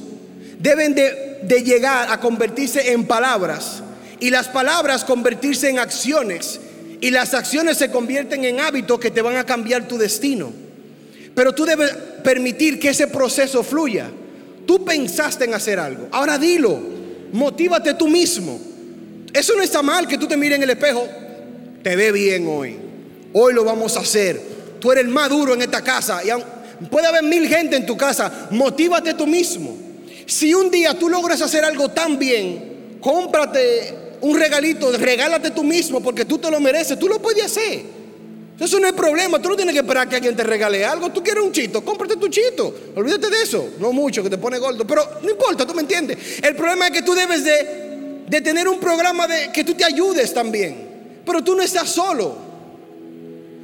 deben 0.59 0.93
de, 0.93 1.63
llegar 1.63 2.11
a 2.11 2.19
convertirse 2.19 2.91
en 2.91 3.05
palabras 3.05 3.80
y 4.21 4.29
las 4.29 4.47
palabras 4.47 5.03
convertirse 5.03 5.67
en 5.67 5.79
acciones 5.79 6.62
y 7.01 7.10
las 7.10 7.34
acciones 7.34 7.77
se 7.77 7.89
convierten 7.89 8.45
en 8.45 8.60
hábitos 8.60 8.99
que 8.99 9.10
te 9.10 9.23
van 9.23 9.36
a 9.36 9.45
cambiar 9.45 9.88
tu 9.88 9.97
destino. 9.97 10.53
Pero 11.34 11.53
tú 11.53 11.65
debes 11.65 11.91
permitir 12.23 12.79
que 12.79 12.89
ese 12.89 13.07
proceso 13.07 13.63
fluya. 13.63 14.12
Tú 14.67 14.86
pensaste 14.86 15.45
en 15.45 15.55
hacer 15.55 15.79
algo. 15.79 16.07
Ahora 16.12 16.38
dilo. 16.38 16.79
Motívate 17.34 17.95
tú 17.95 18.07
mismo. 18.07 18.62
Eso 19.34 19.55
no 19.55 19.63
está 19.63 19.81
mal 19.81 20.07
que 20.07 20.19
tú 20.19 20.27
te 20.27 20.38
mires 20.38 20.57
en 20.57 20.63
el 20.63 20.69
espejo. 20.69 21.07
Te 21.81 21.95
ve 21.95 22.12
bien 22.12 22.45
hoy. 22.47 22.77
Hoy 23.34 23.53
lo 23.55 23.63
vamos 23.63 23.97
a 23.97 24.01
hacer. 24.01 24.39
Tú 24.79 24.91
eres 24.91 25.03
el 25.03 25.10
más 25.10 25.29
duro 25.29 25.55
en 25.55 25.63
esta 25.63 25.84
casa. 25.84 26.21
Y 26.23 26.29
Puede 26.86 27.07
haber 27.07 27.23
mil 27.23 27.47
gente 27.47 27.75
en 27.75 27.88
tu 27.88 27.97
casa. 27.97 28.47
Motívate 28.51 29.15
tú 29.15 29.25
mismo. 29.25 29.75
Si 30.27 30.53
un 30.53 30.69
día 30.69 30.93
tú 30.93 31.10
logras 31.10 31.41
hacer 31.41 31.65
algo 31.65 31.89
tan 31.89 32.19
bien, 32.19 32.99
cómprate 33.01 34.11
un 34.21 34.39
regalito, 34.39 34.91
regálate 34.97 35.51
tú 35.51 35.63
mismo 35.63 36.01
porque 36.01 36.25
tú 36.25 36.38
te 36.38 36.49
lo 36.49 36.60
mereces, 36.60 36.97
tú 36.97 37.07
lo 37.07 37.21
puedes 37.21 37.45
hacer. 37.45 38.01
Eso 38.62 38.79
no 38.79 38.86
es 38.86 38.93
problema, 38.93 39.41
tú 39.41 39.49
no 39.49 39.55
tienes 39.55 39.73
que 39.73 39.79
esperar 39.79 40.07
que 40.07 40.17
alguien 40.17 40.36
te 40.36 40.43
regale 40.43 40.86
algo. 40.86 41.12
Tú 41.12 41.23
quieres 41.23 41.43
un 41.43 41.51
chito, 41.51 41.84
cómprate 41.84 42.15
tu 42.17 42.27
chito. 42.27 42.71
Olvídate 42.95 43.31
de 43.31 43.41
eso. 43.41 43.69
No 43.79 43.91
mucho, 43.91 44.21
que 44.21 44.29
te 44.29 44.38
pone 44.38 44.60
gordo. 44.60 44.86
Pero 44.86 45.03
no 45.23 45.31
importa, 45.31 45.65
tú 45.65 45.73
me 45.73 45.81
entiendes. 45.81 46.39
El 46.43 46.55
problema 46.55 46.86
es 46.86 46.91
que 46.91 47.01
tú 47.01 47.15
debes 47.15 47.43
de, 47.43 48.23
de 48.27 48.41
tener 48.41 48.67
un 48.67 48.79
programa 48.79 49.25
de 49.25 49.51
que 49.51 49.63
tú 49.63 49.73
te 49.73 49.84
ayudes 49.84 50.31
también. 50.31 51.21
Pero 51.25 51.43
tú 51.43 51.55
no 51.55 51.63
estás 51.63 51.89
solo. 51.89 52.38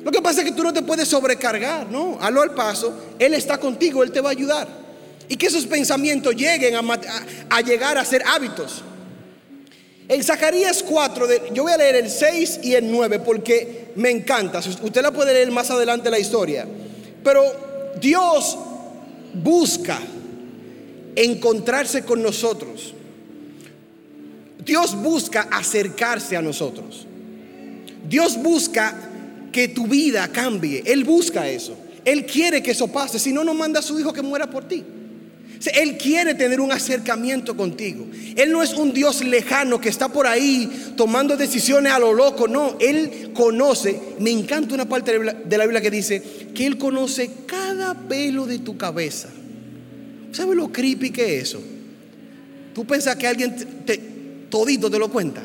Lo 0.04 0.12
que 0.12 0.20
pasa 0.20 0.41
es 0.41 0.48
que 0.48 0.54
tú 0.54 0.63
no 0.63 0.74
te 0.74 0.82
puedes 0.82 1.08
sobrecargar, 1.08 1.91
¿no? 1.91 2.17
Halo 2.20 2.41
al 2.41 2.56
paso. 2.56 2.91
Él 3.20 3.36
está 3.36 3.60
contigo, 3.60 4.02
Él 4.02 4.12
te 4.12 4.20
va 4.20 4.30
a 4.30 4.32
ayudar. 4.32 4.67
Y 5.30 5.36
que 5.36 5.46
esos 5.46 5.67
pensamientos 5.67 6.36
lleguen 6.36 6.76
a, 6.76 7.00
a 7.50 7.62
llegar 7.62 8.00
a 8.00 8.04
ser 8.04 8.24
hábitos. 8.26 8.82
En 10.10 10.24
Zacarías 10.24 10.84
4, 10.84 11.28
yo 11.54 11.63
voy 11.63 11.74
a 11.74 11.78
leer 11.78 11.96
el 11.96 12.10
6 12.10 12.62
y 12.63 12.76
el 12.76 12.89
9 12.89 13.20
porque 13.20 13.91
me 13.96 14.10
encanta. 14.10 14.60
Usted 14.60 15.02
la 15.02 15.12
puede 15.12 15.34
leer 15.34 15.52
más 15.52 15.70
adelante 15.70 16.10
la 16.10 16.20
historia. 16.20 16.65
Pero 17.24 17.43
Dios 18.00 18.58
busca 19.34 20.00
encontrarse 21.15 22.04
con 22.04 22.22
nosotros. 22.22 22.93
Dios 24.63 24.96
busca 24.96 25.48
acercarse 25.52 26.38
a 26.38 26.41
nosotros. 26.41 27.06
Dios 28.08 28.41
busca 28.41 28.96
que 29.52 29.67
tu 29.67 29.88
vida 29.88 30.30
cambie. 30.30 30.84
Él 30.86 31.04
busca 31.04 31.50
eso. 31.50 31.76
Él 32.06 32.26
quiere 32.26 32.63
que 32.63 32.72
eso 32.72 32.88
pase. 32.88 33.20
Si 33.20 33.34
no, 33.34 33.43
no 33.43 33.54
manda 33.54 33.80
a 33.80 33.84
su 33.84 34.00
hijo 34.00 34.13
que 34.13 34.22
muera 34.22 34.50
por 34.50 34.65
ti. 34.65 34.86
Él 35.74 35.98
quiere 35.98 36.36
tener 36.36 36.62
un 36.62 36.72
acercamiento 36.72 37.58
contigo. 37.58 38.06
Él 38.36 38.52
no 38.52 38.62
es 38.62 38.74
un 38.74 38.93
Dios 38.93 39.24
lejano 39.24 39.82
que 39.82 39.89
está 39.89 40.10
por 40.10 40.28
ahí 40.28 40.93
tomando 40.96 41.36
decisiones 41.36 41.91
a 41.91 42.00
lo 42.00 42.13
loco. 42.13 42.48
No, 42.48 42.78
Él 42.80 43.32
conoce. 43.34 44.00
Me 44.20 44.32
encanta 44.32 44.76
una 44.76 44.88
parte 44.88 45.17
de 45.17 45.58
la 45.58 45.65
Biblia 45.65 45.82
que 45.82 45.91
dice 45.91 46.22
que 46.54 46.65
Él 46.65 46.78
conoce 46.78 47.32
cada 47.46 47.93
pelo 48.08 48.46
de 48.46 48.60
tu 48.60 48.78
cabeza. 48.78 49.30
¿Sabe 50.32 50.56
lo 50.56 50.72
creepy 50.72 51.10
que 51.10 51.38
es 51.38 51.43
eso? 51.43 51.62
Tú 52.74 52.86
piensas 52.86 53.15
que 53.15 53.28
alguien 53.28 53.56
te, 53.86 53.98
todito 54.50 54.89
te 54.91 55.00
lo 55.00 55.10
cuenta. 55.10 55.43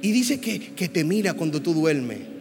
Y 0.00 0.10
dice 0.10 0.40
que, 0.40 0.72
que 0.74 0.88
te 0.88 1.04
mira 1.04 1.34
cuando 1.34 1.60
tú 1.60 1.74
duermes 1.74 2.31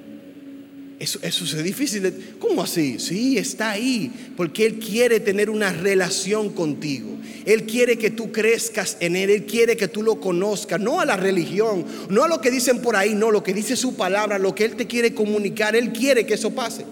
eso, 1.02 1.20
es 1.24 1.64
difícil. 1.64 2.36
¿Cómo 2.38 2.62
así? 2.62 3.00
Sí, 3.00 3.36
está 3.36 3.72
ahí. 3.72 4.12
Porque 4.38 4.68
Él 4.68 4.78
quiere 4.78 5.20
tener 5.20 5.50
una 5.50 5.74
relación 5.74 6.52
contigo. 6.52 7.18
Él 7.44 7.64
quiere 7.64 7.98
que 7.98 8.12
tú 8.12 8.32
crezcas 8.32 8.98
en 9.00 9.16
Él. 9.16 9.32
Él 9.32 9.46
quiere 9.48 9.76
que 9.76 9.88
tú 9.88 10.04
lo 10.04 10.20
conozcas. 10.20 10.80
No 10.80 11.02
a 11.02 11.06
la 11.08 11.18
religión, 11.18 11.86
no 12.10 12.24
a 12.24 12.28
lo 12.28 12.40
que 12.40 12.52
dicen 12.52 12.84
por 12.84 12.96
ahí, 12.96 13.16
no, 13.16 13.32
lo 13.32 13.42
que 13.42 13.52
dice 13.52 13.76
su 13.76 13.96
palabra, 13.96 14.38
lo 14.38 14.54
que 14.54 14.66
Él 14.66 14.76
te 14.76 14.86
quiere 14.86 15.16
comunicar. 15.16 15.76
Él 15.76 15.92
quiere 15.92 16.28
que 16.28 16.36
eso 16.36 16.52
pase. 16.52 16.86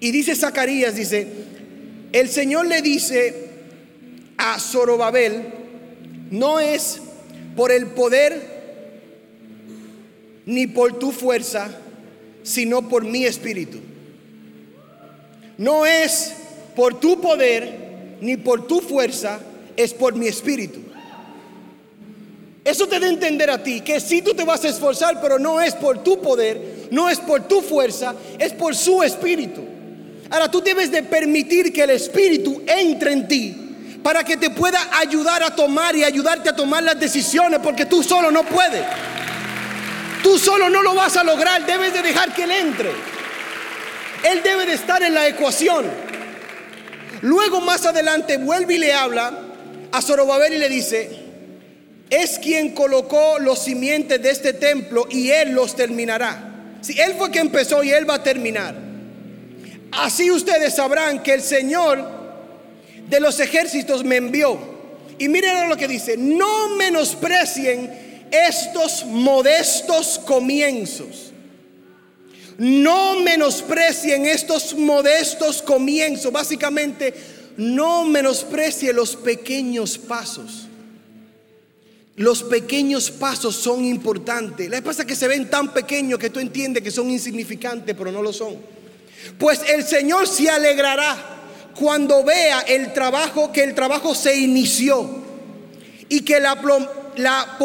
Y 0.00 0.10
dice 0.10 0.36
Zacarías, 0.36 0.94
dice, 0.94 1.26
el 2.12 2.28
Señor 2.28 2.66
le 2.66 2.82
dice 2.82 3.48
a 4.36 4.60
Zorobabel, 4.60 5.44
no 6.30 6.60
es 6.60 7.00
por 7.56 7.72
el 7.72 7.86
poder 7.86 8.52
ni 10.44 10.66
por 10.66 10.98
tu 10.98 11.10
fuerza 11.10 11.80
sino 12.44 12.88
por 12.88 13.04
mi 13.04 13.24
espíritu. 13.24 13.80
No 15.58 15.84
es 15.84 16.32
por 16.76 17.00
tu 17.00 17.20
poder 17.20 18.16
ni 18.20 18.36
por 18.36 18.68
tu 18.68 18.80
fuerza, 18.80 19.40
es 19.76 19.92
por 19.92 20.14
mi 20.14 20.28
espíritu. 20.28 20.80
Eso 22.64 22.86
te 22.86 22.98
da 22.98 23.06
a 23.06 23.10
entender 23.10 23.50
a 23.50 23.62
ti 23.62 23.80
que 23.80 24.00
si 24.00 24.22
tú 24.22 24.32
te 24.32 24.44
vas 24.44 24.64
a 24.64 24.68
esforzar, 24.68 25.20
pero 25.20 25.38
no 25.38 25.60
es 25.60 25.74
por 25.74 26.02
tu 26.02 26.20
poder, 26.20 26.88
no 26.90 27.10
es 27.10 27.18
por 27.18 27.46
tu 27.46 27.60
fuerza, 27.60 28.14
es 28.38 28.52
por 28.52 28.74
su 28.74 29.02
espíritu. 29.02 29.60
Ahora 30.30 30.50
tú 30.50 30.62
debes 30.62 30.90
de 30.90 31.02
permitir 31.02 31.72
que 31.72 31.82
el 31.82 31.90
espíritu 31.90 32.62
entre 32.66 33.12
en 33.12 33.28
ti 33.28 33.54
para 34.02 34.24
que 34.24 34.36
te 34.36 34.50
pueda 34.50 34.78
ayudar 34.98 35.42
a 35.42 35.54
tomar 35.54 35.96
y 35.96 36.04
ayudarte 36.04 36.48
a 36.50 36.56
tomar 36.56 36.82
las 36.82 36.98
decisiones, 36.98 37.60
porque 37.62 37.86
tú 37.86 38.02
solo 38.02 38.30
no 38.30 38.44
puedes. 38.44 38.82
Tú 40.24 40.38
solo 40.38 40.70
no 40.70 40.80
lo 40.80 40.94
vas 40.94 41.18
a 41.18 41.22
lograr, 41.22 41.66
debes 41.66 41.92
de 41.92 42.00
dejar 42.00 42.34
que 42.34 42.44
Él 42.44 42.50
entre. 42.50 42.88
Él 44.22 44.40
debe 44.42 44.64
de 44.64 44.72
estar 44.72 45.02
en 45.02 45.12
la 45.12 45.28
ecuación. 45.28 45.84
Luego 47.20 47.60
más 47.60 47.84
adelante 47.84 48.38
vuelve 48.38 48.76
y 48.76 48.78
le 48.78 48.94
habla 48.94 49.38
a 49.92 50.00
Zorobabel 50.00 50.54
y 50.54 50.58
le 50.58 50.70
dice, 50.70 51.10
es 52.08 52.38
quien 52.38 52.70
colocó 52.70 53.38
los 53.38 53.58
simientes 53.58 54.22
de 54.22 54.30
este 54.30 54.54
templo 54.54 55.06
y 55.10 55.28
Él 55.28 55.52
los 55.52 55.76
terminará. 55.76 56.78
Si 56.80 56.98
Él 56.98 57.16
fue 57.18 57.30
quien 57.30 57.48
empezó 57.48 57.84
y 57.84 57.90
Él 57.90 58.08
va 58.08 58.14
a 58.14 58.22
terminar. 58.22 58.74
Así 59.92 60.30
ustedes 60.30 60.74
sabrán 60.74 61.22
que 61.22 61.34
el 61.34 61.42
Señor 61.42 62.02
de 63.10 63.20
los 63.20 63.38
ejércitos 63.40 64.02
me 64.02 64.16
envió. 64.16 64.58
Y 65.18 65.28
miren 65.28 65.68
lo 65.68 65.76
que 65.76 65.86
dice, 65.86 66.16
no 66.16 66.70
menosprecien 66.76 68.03
estos 68.48 69.04
modestos 69.04 70.18
comienzos. 70.18 71.32
No 72.58 73.20
menosprecien 73.20 74.26
estos 74.26 74.74
modestos 74.74 75.62
comienzos. 75.62 76.32
Básicamente, 76.32 77.14
no 77.56 78.04
menosprecie 78.04 78.92
los 78.92 79.16
pequeños 79.16 79.98
pasos. 79.98 80.68
Los 82.16 82.44
pequeños 82.44 83.10
pasos 83.10 83.56
son 83.56 83.84
importantes. 83.84 84.70
La 84.70 84.80
pasa 84.82 85.04
que 85.04 85.16
se 85.16 85.26
ven 85.26 85.50
tan 85.50 85.72
pequeños 85.72 86.18
que 86.18 86.30
tú 86.30 86.38
entiendes 86.38 86.82
que 86.82 86.92
son 86.92 87.10
insignificantes, 87.10 87.94
pero 87.96 88.12
no 88.12 88.22
lo 88.22 88.32
son. 88.32 88.56
Pues 89.38 89.60
el 89.68 89.84
Señor 89.84 90.28
se 90.28 90.48
alegrará 90.48 91.16
cuando 91.74 92.22
vea 92.22 92.60
el 92.60 92.92
trabajo, 92.92 93.50
que 93.50 93.64
el 93.64 93.74
trabajo 93.74 94.14
se 94.14 94.36
inició 94.36 95.24
y 96.08 96.20
que 96.20 96.38
la, 96.38 96.56
la 97.16 97.56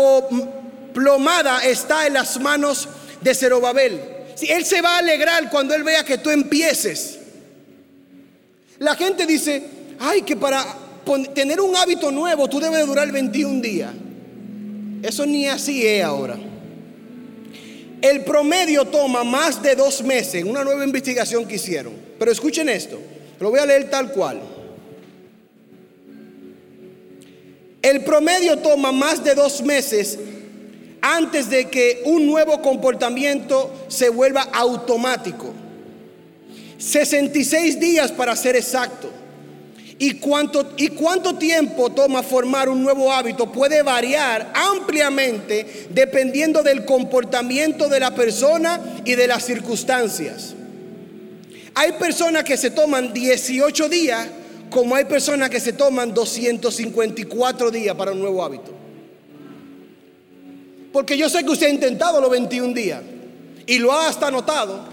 plomada 0.93 1.63
está 1.63 2.07
en 2.07 2.13
las 2.13 2.39
manos 2.39 2.87
de 3.21 3.35
Zerobabel. 3.35 4.01
Si 4.35 4.49
él 4.51 4.65
se 4.65 4.81
va 4.81 4.95
a 4.95 4.99
alegrar 4.99 5.49
cuando 5.49 5.73
él 5.75 5.83
vea 5.83 6.03
que 6.03 6.17
tú 6.17 6.29
empieces. 6.29 7.19
La 8.79 8.95
gente 8.95 9.25
dice, 9.25 9.63
ay, 9.99 10.21
que 10.21 10.37
para 10.37 10.65
tener 11.33 11.59
un 11.59 11.75
hábito 11.75 12.11
nuevo 12.11 12.47
tú 12.47 12.59
debes 12.59 12.85
durar 12.85 13.11
21 13.11 13.61
días. 13.61 13.91
Eso 15.01 15.25
ni 15.25 15.47
así 15.47 15.85
es 15.85 16.03
ahora. 16.03 16.37
El 18.01 18.23
promedio 18.23 18.85
toma 18.85 19.23
más 19.23 19.61
de 19.61 19.75
dos 19.75 20.01
meses, 20.03 20.43
una 20.43 20.63
nueva 20.63 20.85
investigación 20.85 21.45
que 21.45 21.55
hicieron. 21.55 21.93
Pero 22.17 22.31
escuchen 22.31 22.69
esto, 22.69 22.99
lo 23.39 23.49
voy 23.49 23.59
a 23.59 23.65
leer 23.65 23.89
tal 23.89 24.11
cual. 24.11 24.39
El 27.81 28.03
promedio 28.03 28.57
toma 28.59 28.91
más 28.91 29.23
de 29.23 29.35
dos 29.35 29.61
meses 29.61 30.17
antes 31.01 31.49
de 31.49 31.69
que 31.69 32.01
un 32.05 32.27
nuevo 32.27 32.61
comportamiento 32.61 33.71
se 33.87 34.09
vuelva 34.09 34.41
automático. 34.41 35.53
66 36.77 37.79
días 37.79 38.11
para 38.11 38.35
ser 38.35 38.55
exacto. 38.55 39.09
¿Y 40.01 40.13
cuánto, 40.13 40.73
¿Y 40.77 40.87
cuánto 40.89 41.35
tiempo 41.35 41.89
toma 41.89 42.23
formar 42.23 42.69
un 42.69 42.81
nuevo 42.81 43.11
hábito? 43.11 43.51
Puede 43.51 43.81
variar 43.81 44.49
ampliamente 44.55 45.87
dependiendo 45.89 46.63
del 46.63 46.85
comportamiento 46.85 47.89
de 47.89 47.99
la 47.99 48.15
persona 48.15 48.79
y 49.03 49.15
de 49.15 49.27
las 49.27 49.43
circunstancias. 49.43 50.55
Hay 51.75 51.91
personas 51.93 52.45
que 52.45 52.55
se 52.55 52.71
toman 52.71 53.13
18 53.13 53.89
días, 53.89 54.27
como 54.69 54.95
hay 54.95 55.03
personas 55.03 55.49
que 55.49 55.59
se 55.59 55.73
toman 55.73 56.13
254 56.13 57.69
días 57.69 57.95
para 57.95 58.13
un 58.13 58.19
nuevo 58.19 58.41
hábito. 58.41 58.78
Porque 60.91 61.17
yo 61.17 61.29
sé 61.29 61.43
que 61.43 61.51
usted 61.51 61.67
ha 61.67 61.71
intentado 61.71 62.19
los 62.19 62.29
21 62.29 62.73
días 62.73 63.01
y 63.65 63.77
lo 63.77 63.91
ha 63.91 64.07
hasta 64.07 64.31
notado 64.31 64.85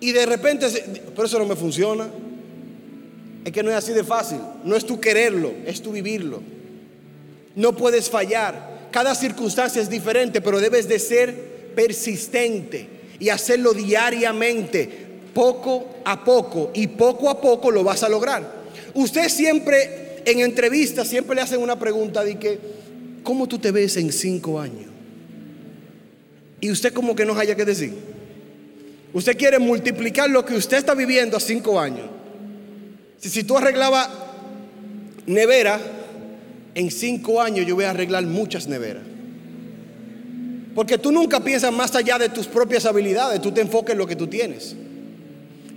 y 0.00 0.12
de 0.12 0.26
repente, 0.26 0.66
pero 1.14 1.26
eso 1.26 1.38
no 1.38 1.46
me 1.46 1.56
funciona. 1.56 2.08
Es 3.44 3.52
que 3.52 3.62
no 3.62 3.70
es 3.70 3.76
así 3.76 3.92
de 3.92 4.02
fácil. 4.02 4.38
No 4.64 4.74
es 4.76 4.84
tu 4.84 5.00
quererlo, 5.00 5.52
es 5.64 5.80
tu 5.80 5.92
vivirlo. 5.92 6.42
No 7.54 7.76
puedes 7.76 8.10
fallar. 8.10 8.88
Cada 8.90 9.14
circunstancia 9.14 9.80
es 9.80 9.88
diferente, 9.88 10.40
pero 10.40 10.60
debes 10.60 10.88
de 10.88 10.98
ser 10.98 11.72
persistente 11.74 12.88
y 13.18 13.28
hacerlo 13.28 13.72
diariamente, 13.72 14.88
poco 15.32 15.86
a 16.04 16.24
poco. 16.24 16.70
Y 16.74 16.88
poco 16.88 17.30
a 17.30 17.40
poco 17.40 17.70
lo 17.70 17.84
vas 17.84 18.02
a 18.02 18.08
lograr. 18.08 18.64
Usted 18.94 19.28
siempre, 19.28 20.22
en 20.24 20.40
entrevistas, 20.40 21.08
siempre 21.08 21.36
le 21.36 21.42
hacen 21.42 21.62
una 21.62 21.78
pregunta 21.78 22.24
de 22.24 22.38
que, 22.38 22.58
¿cómo 23.22 23.46
tú 23.46 23.58
te 23.58 23.70
ves 23.70 23.96
en 23.96 24.12
cinco 24.12 24.58
años? 24.60 24.85
Y 26.60 26.70
usted 26.70 26.92
como 26.92 27.14
que 27.14 27.24
no 27.24 27.36
haya 27.36 27.54
que 27.54 27.64
decir. 27.64 27.94
Usted 29.12 29.36
quiere 29.36 29.58
multiplicar 29.58 30.28
lo 30.28 30.44
que 30.44 30.54
usted 30.54 30.78
está 30.78 30.94
viviendo 30.94 31.36
a 31.36 31.40
cinco 31.40 31.78
años. 31.80 32.06
Si, 33.18 33.44
tú 33.44 33.56
arreglabas 33.56 34.08
nevera, 35.26 35.80
en 36.74 36.90
cinco 36.90 37.40
años 37.40 37.66
yo 37.66 37.74
voy 37.74 37.84
a 37.84 37.90
arreglar 37.90 38.24
muchas 38.24 38.66
neveras. 38.66 39.02
Porque 40.74 40.98
tú 40.98 41.10
nunca 41.10 41.40
piensas 41.40 41.72
más 41.72 41.94
allá 41.94 42.18
de 42.18 42.28
tus 42.28 42.46
propias 42.46 42.84
habilidades, 42.84 43.40
tú 43.40 43.50
te 43.52 43.62
enfocas 43.62 43.92
en 43.92 43.98
lo 43.98 44.06
que 44.06 44.16
tú 44.16 44.26
tienes. 44.26 44.76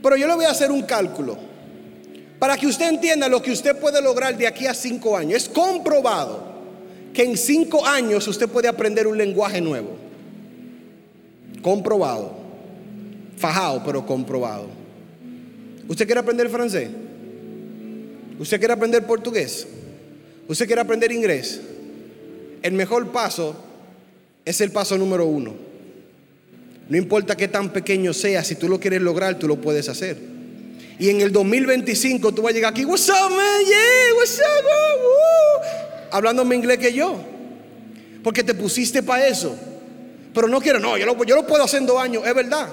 Pero 0.03 0.17
yo 0.17 0.27
le 0.27 0.35
voy 0.35 0.45
a 0.45 0.51
hacer 0.51 0.71
un 0.71 0.81
cálculo 0.81 1.37
para 2.37 2.57
que 2.57 2.67
usted 2.67 2.89
entienda 2.89 3.29
lo 3.29 3.41
que 3.41 3.51
usted 3.51 3.77
puede 3.77 4.01
lograr 4.01 4.37
de 4.37 4.47
aquí 4.47 4.65
a 4.65 4.73
cinco 4.73 5.15
años. 5.15 5.43
Es 5.43 5.49
comprobado 5.49 6.43
que 7.13 7.23
en 7.23 7.37
cinco 7.37 7.85
años 7.85 8.27
usted 8.27 8.49
puede 8.49 8.67
aprender 8.67 9.07
un 9.07 9.17
lenguaje 9.17 9.61
nuevo. 9.61 10.08
Comprobado. 11.61 12.37
Fajado, 13.37 13.83
pero 13.85 14.05
comprobado. 14.05 14.67
¿Usted 15.87 16.05
quiere 16.05 16.19
aprender 16.19 16.49
francés? 16.49 16.89
¿Usted 18.37 18.59
quiere 18.59 18.73
aprender 18.73 19.05
portugués? 19.05 19.67
¿Usted 20.47 20.65
quiere 20.65 20.81
aprender 20.81 21.11
inglés? 21.11 21.61
El 22.61 22.73
mejor 22.73 23.11
paso 23.11 23.55
es 24.45 24.61
el 24.61 24.71
paso 24.71 24.97
número 24.97 25.25
uno. 25.25 25.53
No 26.89 26.97
importa 26.97 27.37
qué 27.37 27.47
tan 27.47 27.71
pequeño 27.71 28.13
sea, 28.13 28.43
si 28.43 28.55
tú 28.55 28.67
lo 28.67 28.79
quieres 28.79 29.01
lograr, 29.01 29.37
tú 29.37 29.47
lo 29.47 29.61
puedes 29.61 29.87
hacer. 29.89 30.17
Y 30.97 31.09
en 31.09 31.21
el 31.21 31.31
2025 31.31 32.33
tú 32.33 32.41
vas 32.41 32.51
a 32.51 32.55
llegar 32.55 32.71
aquí, 32.71 32.83
what's 32.83 33.07
up, 33.09 33.29
man? 33.29 33.65
Yeah, 33.65 34.15
what's 34.17 34.39
up, 34.39 36.11
Hablándome 36.11 36.55
inglés 36.55 36.79
que 36.79 36.91
yo. 36.91 37.15
Porque 38.23 38.43
te 38.43 38.53
pusiste 38.53 39.03
para 39.03 39.27
eso. 39.27 39.55
Pero 40.33 40.47
no 40.47 40.61
quiero, 40.61 40.79
no, 40.79 40.97
yo 40.97 41.05
lo, 41.05 41.47
puedo 41.47 41.63
hacer 41.63 41.81
en 41.81 41.87
dos 41.87 41.99
años, 41.99 42.25
es 42.25 42.33
verdad. 42.33 42.67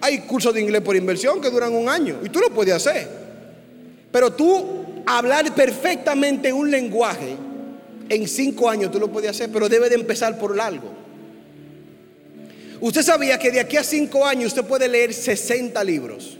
Hay 0.00 0.20
cursos 0.20 0.54
de 0.54 0.60
inglés 0.60 0.82
por 0.82 0.96
inversión 0.96 1.40
que 1.40 1.50
duran 1.50 1.74
un 1.74 1.88
año 1.88 2.20
y 2.24 2.28
tú 2.28 2.40
lo 2.40 2.50
puedes 2.50 2.74
hacer. 2.74 3.08
Pero 4.10 4.32
tú 4.32 5.02
hablar 5.06 5.54
perfectamente 5.54 6.52
un 6.52 6.70
lenguaje 6.70 7.36
en 8.08 8.26
cinco 8.26 8.68
años 8.68 8.90
tú 8.90 8.98
lo 8.98 9.08
puedes 9.10 9.30
hacer, 9.30 9.50
pero 9.52 9.68
debe 9.68 9.88
de 9.88 9.94
empezar 9.94 10.38
por 10.38 10.58
algo. 10.60 10.92
Usted 12.80 13.02
sabía 13.02 13.38
que 13.38 13.50
de 13.50 13.60
aquí 13.60 13.76
a 13.76 13.84
cinco 13.84 14.26
años 14.26 14.48
usted 14.48 14.64
puede 14.64 14.88
leer 14.88 15.12
60 15.12 15.82
libros. 15.84 16.38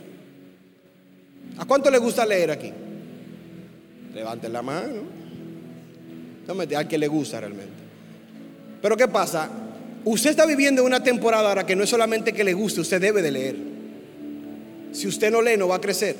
¿A 1.59 1.65
cuánto 1.67 1.91
le 1.91 1.99
gusta 1.99 2.25
leer 2.25 2.51
aquí? 2.51 2.73
Levanten 4.15 4.53
la 4.53 4.63
mano. 4.63 5.21
No 6.47 6.61
al 6.77 6.89
que 6.89 6.99
le 6.99 7.07
gusta 7.07 7.39
realmente. 7.39 7.71
Pero 8.83 8.97
¿qué 8.97 9.07
pasa? 9.07 9.49
Usted 10.05 10.31
está 10.31 10.47
viviendo 10.47 10.83
una 10.85 11.03
temporada 11.03 11.49
ahora 11.49 11.67
que 11.67 11.77
no 11.77 11.85
es 11.85 11.91
solamente 11.91 12.33
que 12.33 12.45
le 12.45 12.55
guste, 12.55 12.81
usted 12.81 13.01
debe 13.01 13.23
de 13.23 13.31
leer. 13.31 13.57
Si 14.93 15.07
usted 15.07 15.31
no 15.31 15.43
lee, 15.43 15.57
no 15.57 15.69
va 15.69 15.77
a 15.77 15.81
crecer. 15.81 16.17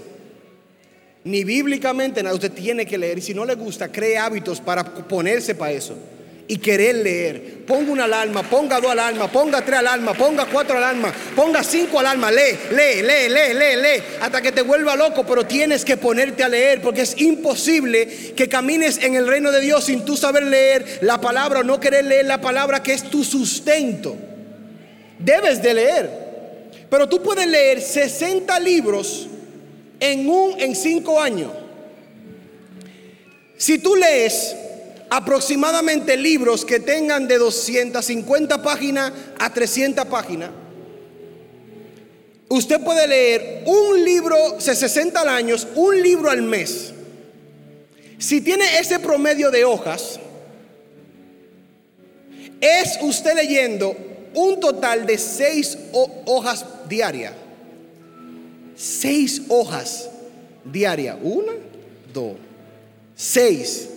Ni 1.25 1.45
bíblicamente 1.45 2.23
nada, 2.23 2.35
usted 2.35 2.53
tiene 2.53 2.87
que 2.87 2.99
leer. 2.99 3.19
Y 3.19 3.23
si 3.23 3.35
no 3.35 3.45
le 3.45 3.55
gusta, 3.55 3.91
cree 3.91 4.17
hábitos 4.19 4.61
para 4.61 4.85
ponerse 4.85 5.55
para 5.55 5.73
eso. 5.73 5.95
Y 6.51 6.59
querer 6.59 6.97
leer. 6.97 7.65
Ponga 7.65 7.93
una 7.93 8.05
alarma, 8.07 8.43
ponga 8.43 8.81
dos 8.81 8.91
alarmas, 8.91 9.31
ponga 9.31 9.65
tres 9.65 9.79
alarmas, 9.79 10.17
ponga 10.17 10.47
cuatro 10.47 10.79
alarmas, 10.79 11.15
ponga 11.37 11.63
cinco 11.63 12.01
alarmas. 12.01 12.35
Lee, 12.35 12.59
lee, 12.73 13.03
lee, 13.03 13.29
lee, 13.29 13.55
lee, 13.55 13.77
lee. 13.81 14.03
Hasta 14.21 14.43
que 14.43 14.51
te 14.51 14.63
vuelva 14.63 14.97
loco. 14.97 15.25
Pero 15.25 15.47
tienes 15.47 15.85
que 15.85 15.97
ponerte 15.97 16.43
a 16.43 16.49
leer 16.49 16.83
porque 16.83 17.03
es 17.03 17.21
imposible 17.21 18.35
que 18.35 18.49
camines 18.49 18.99
en 18.99 19.15
el 19.15 19.29
reino 19.29 19.53
de 19.53 19.61
Dios 19.61 19.85
sin 19.85 20.05
tú 20.05 20.17
saber 20.17 20.43
leer 20.43 20.99
la 21.03 21.21
palabra 21.21 21.61
o 21.61 21.63
no 21.63 21.79
querer 21.79 22.05
leer 22.05 22.27
la 22.27 22.41
palabra 22.41 22.83
que 22.83 22.95
es 22.95 23.05
tu 23.05 23.23
sustento. 23.23 24.17
Debes 25.21 25.63
de 25.63 25.75
leer. 25.75 26.11
Pero 26.91 27.09
tú 27.09 27.23
puedes 27.23 27.47
leer 27.47 27.81
60 27.81 28.59
libros 28.59 29.29
en 30.01 30.29
un 30.29 30.61
en 30.61 30.75
cinco 30.75 31.21
años. 31.21 31.53
Si 33.57 33.79
tú 33.79 33.95
lees 33.95 34.57
aproximadamente 35.11 36.17
libros 36.17 36.65
que 36.65 36.81
tengan 36.81 37.27
de 37.29 37.39
250 37.39 38.63
páginas 38.63 39.13
a 39.39 39.53
300 39.53 40.07
páginas, 40.07 40.51
usted 42.49 42.81
puede 42.81 43.07
leer 43.07 43.65
un 43.67 44.05
libro, 44.05 44.37
60 44.59 45.21
al 45.21 45.29
año, 45.29 45.57
un 45.75 46.03
libro 46.03 46.31
al 46.31 46.43
mes. 46.43 46.93
Si 48.19 48.41
tiene 48.41 48.79
ese 48.79 48.99
promedio 48.99 49.51
de 49.51 49.65
hojas, 49.65 50.21
es 52.61 52.99
usted 53.03 53.35
leyendo 53.35 53.97
un 54.35 54.61
total 54.61 55.07
de 55.07 55.19
seis 55.19 55.77
hojas 56.27 56.65
diarias 56.89 57.33
seis 58.81 59.43
hojas 59.49 60.09
diarias. 60.65 61.19
Una, 61.23 61.53
dos, 62.13 62.37
seis. 63.15 63.91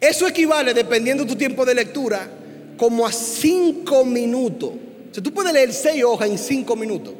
Eso 0.00 0.26
equivale, 0.26 0.74
dependiendo 0.74 1.24
de 1.24 1.30
tu 1.30 1.36
tiempo 1.36 1.64
de 1.64 1.74
lectura, 1.74 2.30
como 2.76 3.06
a 3.06 3.12
cinco 3.12 4.04
minutos. 4.04 4.70
O 5.10 5.14
sea, 5.14 5.22
tú 5.22 5.32
puedes 5.32 5.52
leer 5.52 5.72
seis 5.72 6.04
hojas 6.04 6.28
en 6.30 6.38
cinco 6.38 6.76
minutos. 6.76 7.14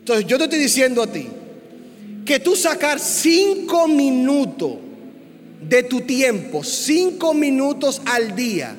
Entonces, 0.00 0.26
yo 0.26 0.38
te 0.38 0.44
estoy 0.44 0.58
diciendo 0.58 1.02
a 1.02 1.06
ti 1.06 1.28
que 2.24 2.40
tú 2.40 2.56
sacar 2.56 2.98
cinco 2.98 3.86
minutos 3.86 4.72
de 5.68 5.82
tu 5.84 6.00
tiempo, 6.00 6.64
cinco 6.64 7.34
minutos 7.34 8.02
al 8.06 8.34
día, 8.34 8.74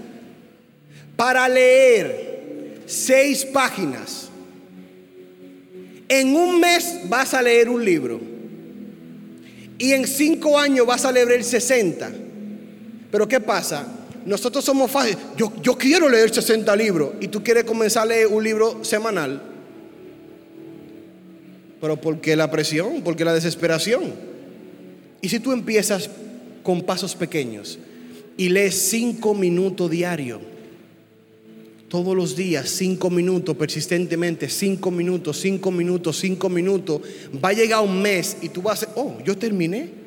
para 1.15 1.47
leer 1.47 2.81
seis 2.85 3.45
páginas 3.45 4.31
en 6.11 6.35
un 6.35 6.59
mes 6.59 6.99
vas 7.07 7.33
a 7.33 7.41
leer 7.41 7.69
un 7.69 7.85
libro. 7.85 8.19
Y 9.77 9.93
en 9.93 10.05
cinco 10.05 10.59
años 10.59 10.85
vas 10.85 11.05
a 11.05 11.11
leer 11.11 11.31
el 11.31 11.45
60. 11.45 12.11
Pero 13.11 13.27
¿qué 13.27 13.39
pasa? 13.39 13.85
Nosotros 14.25 14.63
somos 14.63 14.89
fáciles. 14.89 15.17
Yo, 15.35 15.77
quiero 15.77 16.07
leer 16.09 16.33
60 16.33 16.75
libros. 16.75 17.11
Y 17.19 17.27
tú 17.27 17.43
quieres 17.43 17.65
comenzar 17.65 18.03
a 18.03 18.05
leer 18.07 18.27
un 18.27 18.43
libro 18.43 18.83
semanal. 18.83 19.41
Pero 21.79 21.97
¿por 21.99 22.21
qué 22.21 22.35
la 22.35 22.49
presión? 22.49 23.01
¿Por 23.01 23.15
qué 23.15 23.25
la 23.25 23.33
desesperación? 23.33 24.13
Y 25.21 25.29
si 25.29 25.39
tú 25.39 25.51
empiezas 25.51 26.09
con 26.63 26.83
pasos 26.83 27.15
pequeños 27.15 27.79
y 28.37 28.49
lees 28.49 28.75
cinco 28.75 29.33
minutos 29.33 29.89
diarios 29.89 30.39
todos 31.89 32.15
los 32.15 32.37
días, 32.37 32.69
cinco 32.69 33.09
minutos, 33.09 33.57
persistentemente, 33.57 34.47
cinco 34.47 34.91
minutos, 34.91 35.41
cinco 35.41 35.71
minutos, 35.71 36.17
cinco 36.19 36.47
minutos, 36.47 37.01
va 37.43 37.49
a 37.49 37.53
llegar 37.53 37.81
un 37.81 38.01
mes 38.01 38.37
y 38.41 38.47
tú 38.47 38.61
vas 38.61 38.83
a 38.83 38.85
decir, 38.85 39.03
oh, 39.03 39.17
yo 39.25 39.37
terminé. 39.37 40.00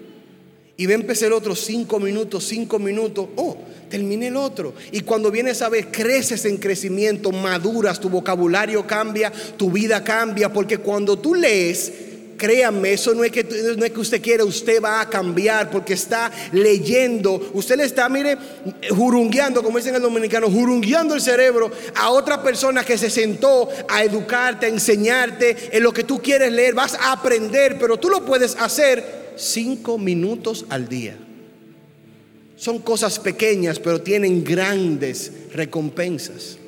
Y 0.76 0.86
va 0.86 0.92
a 0.92 0.96
empezar 0.96 1.32
otro 1.32 1.54
cinco 1.54 2.00
minutos, 2.00 2.44
cinco 2.44 2.80
minutos, 2.80 3.28
oh, 3.36 3.56
terminé 3.88 4.26
el 4.26 4.36
otro. 4.36 4.74
Y 4.90 5.00
cuando 5.00 5.30
vienes 5.30 5.62
a 5.62 5.68
ver, 5.68 5.92
creces 5.92 6.44
en 6.46 6.56
crecimiento, 6.56 7.30
maduras, 7.30 8.00
tu 8.00 8.08
vocabulario 8.08 8.84
cambia, 8.84 9.32
tu 9.56 9.70
vida 9.70 10.02
cambia, 10.02 10.52
porque 10.52 10.78
cuando 10.78 11.16
tú 11.16 11.34
lees, 11.34 11.92
Créanme, 12.36 12.92
eso 12.92 13.14
no 13.14 13.24
es, 13.24 13.30
que, 13.30 13.44
no 13.76 13.84
es 13.84 13.92
que 13.92 14.00
usted 14.00 14.20
quiere, 14.20 14.42
usted 14.42 14.82
va 14.82 15.00
a 15.00 15.08
cambiar 15.08 15.70
porque 15.70 15.94
está 15.94 16.30
leyendo. 16.52 17.50
Usted 17.54 17.76
le 17.76 17.84
está, 17.84 18.08
mire, 18.08 18.36
jurungueando, 18.90 19.62
como 19.62 19.78
dicen 19.78 19.94
el 19.94 20.02
dominicano, 20.02 20.50
jurungueando 20.50 21.14
el 21.14 21.20
cerebro 21.20 21.70
a 21.94 22.10
otra 22.10 22.42
persona 22.42 22.84
que 22.84 22.98
se 22.98 23.08
sentó 23.08 23.68
a 23.88 24.02
educarte, 24.02 24.66
a 24.66 24.68
enseñarte 24.68 25.76
en 25.76 25.82
lo 25.82 25.92
que 25.92 26.04
tú 26.04 26.20
quieres 26.20 26.52
leer. 26.52 26.74
Vas 26.74 26.94
a 26.94 27.12
aprender, 27.12 27.78
pero 27.78 27.98
tú 27.98 28.08
lo 28.10 28.24
puedes 28.24 28.56
hacer 28.56 29.23
cinco 29.36 29.98
minutos 29.98 30.66
al 30.68 30.88
día. 30.88 31.16
Son 32.56 32.78
cosas 32.78 33.18
pequeñas, 33.18 33.78
pero 33.78 34.00
tienen 34.00 34.44
grandes 34.44 35.32
recompensas. 35.52 36.58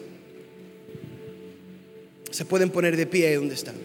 Se 2.30 2.44
pueden 2.44 2.70
poner 2.70 2.96
de 2.96 3.06
pie 3.06 3.36
donde 3.36 3.54
están. 3.54 3.76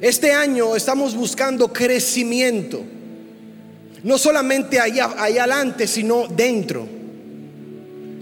Este 0.00 0.32
año 0.32 0.76
estamos 0.76 1.14
buscando 1.14 1.72
crecimiento. 1.72 2.84
No 4.02 4.18
solamente 4.18 4.78
allá, 4.78 5.14
allá 5.16 5.44
adelante, 5.44 5.86
sino 5.86 6.28
dentro. 6.28 6.86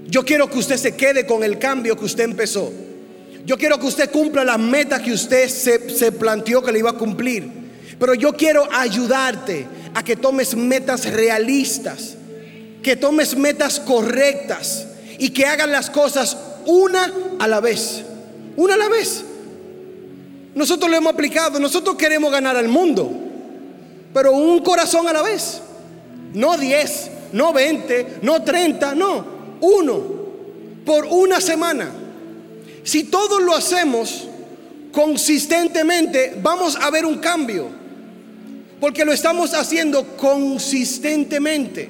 Yo 0.07 0.25
quiero 0.25 0.49
que 0.49 0.59
usted 0.59 0.77
se 0.77 0.95
quede 0.95 1.27
con 1.27 1.43
el 1.43 1.59
cambio 1.59 1.97
que 1.97 2.05
usted 2.05 2.25
empezó. 2.25 2.73
Yo 3.45 3.59
quiero 3.59 3.79
que 3.79 3.87
usted 3.87 4.11
cumpla 4.11 4.45
la 4.45 4.57
meta 4.57 5.03
que 5.03 5.13
usted 5.13 5.49
se, 5.49 5.91
se 5.91 6.13
planteó 6.13 6.63
que 6.63 6.73
le 6.73 6.79
iba 6.79 6.91
a 6.91 6.95
cumplir. 6.99 7.65
Pero 7.99 8.15
yo 8.15 8.33
quiero 8.33 8.67
ayudarte 8.73 9.67
a 9.95 10.03
que 10.03 10.17
tomes 10.17 10.57
metas 10.57 11.11
realistas, 11.13 12.17
que 12.83 12.97
tomes 12.97 13.37
metas 13.37 13.79
correctas 13.81 14.87
y 15.19 15.31
que 15.31 15.47
hagan 15.47 15.71
las 15.71 15.91
cosas 15.91 16.37
una 16.67 17.13
a 17.39 17.47
la 17.47 17.61
vez. 17.61 18.03
Una 18.57 18.75
a 18.75 18.79
la 18.79 18.89
vez. 18.89 19.25
Nosotros 20.55 20.91
lo 20.91 20.97
hemos 20.97 21.13
aplicado. 21.13 21.61
Nosotros 21.61 21.97
queremos 21.97 22.33
ganar 22.33 22.57
al 22.57 22.69
mundo, 22.69 23.13
pero 24.13 24.33
un 24.33 24.61
corazón 24.61 25.07
a 25.09 25.13
la 25.13 25.23
vez. 25.23 25.61
No 26.33 26.57
10, 26.57 27.11
no 27.33 27.53
20, 27.53 28.19
no 28.23 28.43
30, 28.43 28.95
no. 28.95 29.25
Uno, 29.61 30.03
por 30.85 31.05
una 31.05 31.41
semana. 31.41 31.91
Si 32.85 33.05
todos 33.05 33.43
lo 33.43 33.55
hacemos 33.55 34.29
consistentemente, 34.93 36.37
vamos 36.41 36.77
a 36.77 36.91
ver 36.91 37.05
un 37.05 37.19
cambio. 37.19 37.69
Porque 38.79 39.05
lo 39.05 39.13
estamos 39.13 39.55
haciendo 39.55 40.17
consistentemente. 40.17 41.89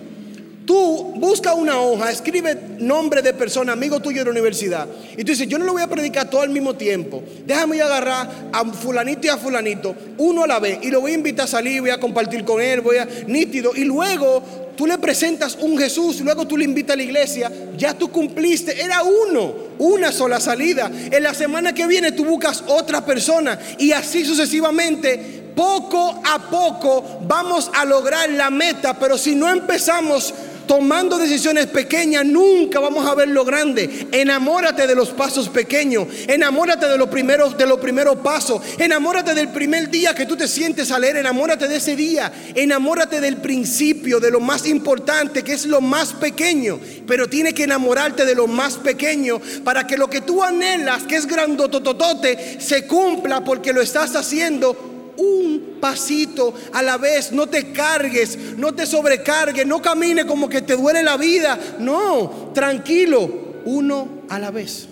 Tú 0.64 1.12
busca 1.16 1.53
una 1.53 1.79
hoja, 1.79 2.11
escribe 2.11 2.59
nombre 2.79 3.20
de 3.20 3.35
persona, 3.35 3.72
amigo 3.72 4.00
tuyo 4.00 4.20
de 4.20 4.24
la 4.24 4.31
universidad. 4.31 4.88
Y 5.12 5.22
tú 5.22 5.33
dices, 5.33 5.46
yo 5.46 5.59
no 5.59 5.66
lo 5.66 5.74
voy 5.74 5.83
a 5.83 5.88
predicar 5.88 6.31
todo 6.31 6.40
al 6.40 6.48
mismo 6.48 6.74
tiempo. 6.74 7.22
Déjame 7.44 7.83
agarrar 7.83 8.31
a 8.50 8.64
fulanito 8.72 9.27
y 9.27 9.31
a 9.31 9.37
fulanito, 9.37 9.94
uno 10.16 10.44
a 10.44 10.46
la 10.46 10.61
vez. 10.61 10.79
Y 10.81 10.90
lo 10.90 11.03
voy 11.03 11.12
a 11.12 11.14
invitar 11.14 11.44
a 11.44 11.48
salir, 11.48 11.83
voy 11.83 11.90
a 11.90 12.00
compartir 12.00 12.44
con 12.44 12.62
él, 12.62 12.81
voy 12.81 12.96
a 12.96 13.07
nítido. 13.27 13.72
Y 13.77 13.85
luego 13.85 14.42
tú 14.74 14.87
le 14.87 14.96
presentas 14.96 15.59
un 15.61 15.77
Jesús, 15.77 16.20
luego 16.20 16.46
tú 16.46 16.57
le 16.57 16.64
invitas 16.64 16.94
a 16.94 16.96
la 16.96 17.03
iglesia. 17.03 17.53
Ya 17.77 17.92
tú 17.92 18.11
cumpliste, 18.11 18.81
era 18.81 19.03
uno, 19.03 19.55
una 19.79 20.12
sola 20.12 20.40
salida. 20.40 20.90
En 21.11 21.22
la 21.22 21.35
semana 21.35 21.74
que 21.74 21.87
viene 21.87 22.12
tú 22.12 22.24
buscas 22.24 22.64
otra 22.68 23.05
persona. 23.05 23.59
Y 23.79 23.92
así 23.92 24.24
sucesivamente 24.24 25.42
poco 25.55 26.20
a 26.24 26.38
poco 26.50 27.20
vamos 27.27 27.70
a 27.74 27.85
lograr 27.85 28.31
la 28.31 28.50
meta, 28.50 28.98
pero 28.98 29.16
si 29.16 29.35
no 29.35 29.48
empezamos 29.48 30.35
tomando 30.66 31.16
decisiones 31.18 31.66
pequeñas, 31.66 32.24
nunca 32.24 32.81
vamos 32.81 33.07
a 33.07 33.14
ver 33.14 33.29
lo 33.29 33.44
grande. 33.44 34.09
Enamórate 34.11 34.87
de 34.87 34.94
los 34.94 35.11
pasos 35.11 35.48
pequeños, 35.48 36.09
enamórate 36.27 36.87
de 36.87 36.98
los 36.98 37.09
primeros, 37.09 37.57
de 37.57 37.66
los 37.66 37.79
primeros 37.79 38.16
pasos, 38.16 38.61
enamórate 38.79 39.35
del 39.35 39.48
primer 39.48 39.90
día 39.90 40.14
que 40.14 40.27
tú 40.27 40.37
te 40.37 40.48
sientes 40.48 40.90
a 40.90 40.98
enamórate 41.12 41.68
de 41.68 41.77
ese 41.77 41.96
día, 41.96 42.33
enamórate 42.55 43.20
del 43.20 43.37
principio, 43.38 44.20
de 44.20 44.31
lo 44.31 44.40
más 44.40 44.66
importante, 44.66 45.42
que 45.42 45.53
es 45.53 45.66
lo 45.66 45.81
más 45.81 46.12
pequeño. 46.12 46.81
Pero 47.07 47.29
tiene 47.29 47.53
que 47.53 47.64
enamorarte 47.64 48.24
de 48.24 48.35
lo 48.35 48.46
más 48.46 48.74
pequeño 48.74 49.40
para 49.62 49.87
que 49.87 49.96
lo 49.96 50.09
que 50.09 50.22
tú 50.22 50.42
anhelas, 50.42 51.03
que 51.05 51.16
es 51.16 51.27
grandotototote, 51.27 52.61
se 52.61 52.87
cumpla 52.87 53.44
porque 53.44 53.72
lo 53.72 53.83
estás 53.83 54.16
haciendo 54.16 54.93
un 55.16 55.79
pasito 55.81 56.55
a 56.72 56.83
la 56.83 56.96
vez. 56.96 57.33
No 57.33 57.46
te 57.46 57.72
cargues, 57.72 58.38
no 58.57 58.74
te 58.74 58.87
sobrecargues, 58.87 59.66
no 59.66 59.81
camine 59.81 60.27
como 60.27 60.48
que 60.48 60.62
te 60.62 60.77
duele 60.77 61.03
la 61.03 61.16
vida. 61.16 61.59
No, 61.79 62.50
tranquilo, 62.55 63.62
uno 63.64 64.24
a 64.29 64.38
la 64.38 64.50
vez. 64.50 64.88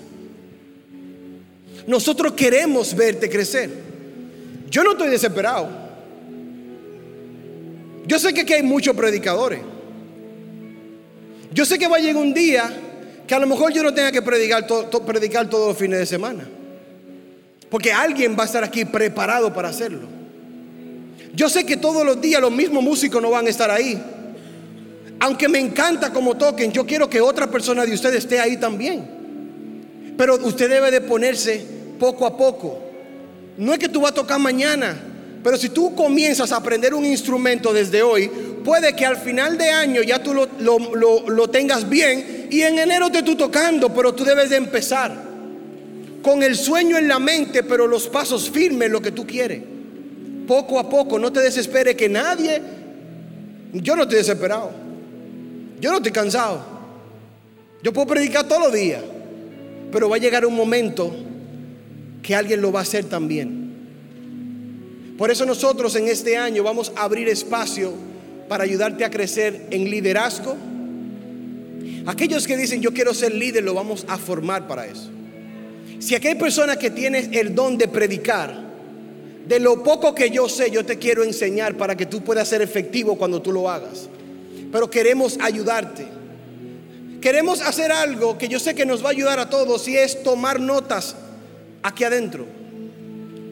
Nosotros 1.87 2.33
queremos 2.33 2.95
verte 2.95 3.29
crecer. 3.29 3.71
Yo 4.71 4.85
no 4.85 4.93
estoy 4.93 5.09
desesperado. 5.11 5.69
Yo 8.07 8.19
sé 8.19 8.33
que 8.33 8.43
aquí 8.43 8.53
hay 8.53 8.63
muchos 8.63 8.97
predicadores. 8.97 9.61
Yo 11.53 11.65
sé 11.67 11.79
que 11.79 11.87
va 11.87 11.97
a 11.97 12.01
llegar 12.01 12.23
un 12.23 12.33
día 12.33 12.73
que 13.27 13.35
a 13.35 13.39
lo 13.39 13.47
mejor 13.47 13.73
yo 13.73 13.83
no 13.83 13.93
tenga 13.93 14.11
que 14.11 14.23
predicar, 14.23 14.67
predicar 15.07 15.49
todos 15.49 15.69
los 15.69 15.77
fines 15.77 15.99
de 15.99 16.07
semana. 16.07 16.49
Porque 17.73 17.91
alguien 17.91 18.37
va 18.39 18.43
a 18.43 18.45
estar 18.45 18.63
aquí 18.63 18.85
preparado 18.85 19.51
para 19.51 19.71
hacerlo. 19.71 20.07
Yo 21.33 21.49
sé 21.49 21.65
que 21.65 21.79
todos 21.79 22.05
los 22.05 22.21
días 22.21 22.39
los 22.39 22.53
mismos 22.53 22.85
músicos 22.85 23.23
no 23.23 23.31
van 23.31 23.47
a 23.47 23.49
estar 23.49 23.71
ahí. 23.71 23.99
Aunque 25.19 25.49
me 25.49 25.59
encanta 25.59 26.13
como 26.13 26.37
toquen, 26.37 26.71
yo 26.71 26.85
quiero 26.85 27.09
que 27.09 27.23
otra 27.23 27.47
persona 27.51 27.87
de 27.87 27.95
ustedes 27.95 28.25
esté 28.25 28.39
ahí 28.39 28.59
también. 28.59 30.15
Pero 30.19 30.35
usted 30.45 30.69
debe 30.69 30.91
de 30.91 31.01
ponerse 31.01 31.65
poco 31.99 32.27
a 32.27 32.37
poco. 32.37 32.79
No 33.57 33.73
es 33.73 33.79
que 33.79 33.89
tú 33.89 34.03
vas 34.03 34.13
a 34.13 34.17
tocar 34.17 34.39
mañana, 34.39 34.95
pero 35.43 35.57
si 35.57 35.71
tú 35.71 35.95
comienzas 35.95 36.53
a 36.53 36.57
aprender 36.57 36.93
un 36.93 37.07
instrumento 37.07 37.73
desde 37.73 38.03
hoy, 38.03 38.31
puede 38.63 38.95
que 38.95 39.07
al 39.07 39.17
final 39.17 39.57
de 39.57 39.71
año 39.71 40.03
ya 40.03 40.23
tú 40.23 40.35
lo, 40.35 41.27
lo 41.27 41.49
tengas 41.49 41.89
bien 41.89 42.49
y 42.51 42.61
en 42.61 42.79
enero 42.79 43.11
te 43.11 43.23
tú 43.23 43.35
tocando, 43.35 43.95
pero 43.95 44.15
tú 44.15 44.27
debes 44.27 44.51
de 44.51 44.57
empezar 44.57 45.32
con 46.23 46.43
el 46.43 46.57
sueño 46.57 46.97
en 46.97 47.09
la 47.09 47.19
mente, 47.19 47.65
pero 47.65 47.87
los 47.87 48.09
pasos 48.09 48.49
firmes, 48.49 48.91
lo 48.91 49.03
que 49.03 49.11
tú 49.11 49.27
quieres. 49.27 49.63
Poco 50.47 50.79
a 50.79 50.89
poco, 50.89 51.19
no 51.19 51.33
te 51.33 51.41
desespere 51.41 51.97
que 51.97 52.09
nadie, 52.09 52.63
yo 53.73 53.97
no 53.97 54.03
estoy 54.03 54.19
desesperado, 54.19 54.71
yo 55.81 55.91
no 55.91 55.97
estoy 55.97 56.13
cansado, 56.13 56.65
yo 57.83 57.93
puedo 57.93 58.07
predicar 58.07 58.47
todos 58.47 58.63
los 58.63 58.73
días, 58.73 59.03
pero 59.91 60.09
va 60.09 60.17
a 60.17 60.21
llegar 60.21 60.47
un 60.47 60.55
momento 60.55 61.15
que 62.23 62.35
alguien 62.35 62.61
lo 62.61 62.71
va 62.71 62.81
a 62.81 62.83
hacer 62.83 63.05
también. 63.07 63.63
Por 65.19 65.31
eso 65.31 65.45
nosotros 65.45 65.95
en 65.97 66.09
este 66.09 66.37
año 66.37 66.63
vamos 66.63 66.93
a 66.97 67.03
abrir 67.03 67.29
espacio 67.29 67.93
para 68.49 68.65
ayudarte 68.65 69.05
a 69.05 69.11
crecer 69.11 69.67
en 69.71 69.91
liderazgo. 69.91 70.57
Aquellos 72.07 72.47
que 72.47 72.57
dicen 72.57 72.81
yo 72.81 72.93
quiero 72.93 73.13
ser 73.15 73.35
líder, 73.35 73.65
lo 73.65 73.75
vamos 73.75 74.05
a 74.09 74.19
formar 74.19 74.67
para 74.67 74.87
eso. 74.87 75.11
Si 76.03 76.17
aquí 76.17 76.27
hay 76.27 76.35
personas 76.35 76.79
que 76.79 76.91
tienen 76.91 77.33
el 77.33 77.55
don 77.55 77.79
de 77.79 77.87
predicar, 77.87 78.61
de 79.47 79.61
lo 79.61 79.85
poco 79.85 80.17
que 80.17 80.31
yo 80.31 80.49
sé, 80.49 80.69
yo 80.69 80.85
te 80.85 80.99
quiero 80.99 81.23
enseñar 81.23 81.77
para 81.77 81.97
que 81.97 82.07
tú 82.07 82.23
puedas 82.23 82.49
ser 82.49 82.61
efectivo 82.61 83.17
cuando 83.17 83.41
tú 83.41 83.53
lo 83.53 83.71
hagas. 83.71 84.09
Pero 84.73 84.91
queremos 84.91 85.39
ayudarte. 85.41 86.05
Queremos 87.21 87.61
hacer 87.61 87.93
algo 87.93 88.37
que 88.37 88.49
yo 88.49 88.59
sé 88.59 88.75
que 88.75 88.85
nos 88.85 89.05
va 89.05 89.11
a 89.11 89.13
ayudar 89.13 89.39
a 89.39 89.49
todos 89.49 89.87
y 89.87 89.97
es 89.97 90.25
tomar 90.25 90.59
notas 90.59 91.15
aquí 91.85 92.03
adentro. 92.03 92.47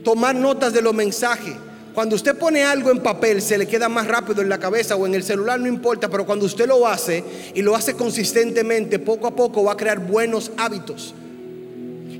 Tomar 0.02 0.34
notas 0.34 0.72
de 0.72 0.82
los 0.82 0.92
mensajes. 0.92 1.54
Cuando 1.94 2.16
usted 2.16 2.36
pone 2.36 2.64
algo 2.64 2.90
en 2.90 2.98
papel 2.98 3.42
se 3.42 3.58
le 3.58 3.68
queda 3.68 3.88
más 3.88 4.08
rápido 4.08 4.42
en 4.42 4.48
la 4.48 4.58
cabeza 4.58 4.96
o 4.96 5.06
en 5.06 5.14
el 5.14 5.22
celular, 5.22 5.60
no 5.60 5.68
importa, 5.68 6.08
pero 6.08 6.26
cuando 6.26 6.46
usted 6.46 6.66
lo 6.66 6.84
hace 6.84 7.22
y 7.54 7.62
lo 7.62 7.76
hace 7.76 7.94
consistentemente, 7.94 8.98
poco 8.98 9.28
a 9.28 9.36
poco 9.36 9.62
va 9.62 9.74
a 9.74 9.76
crear 9.76 10.00
buenos 10.00 10.50
hábitos. 10.56 11.14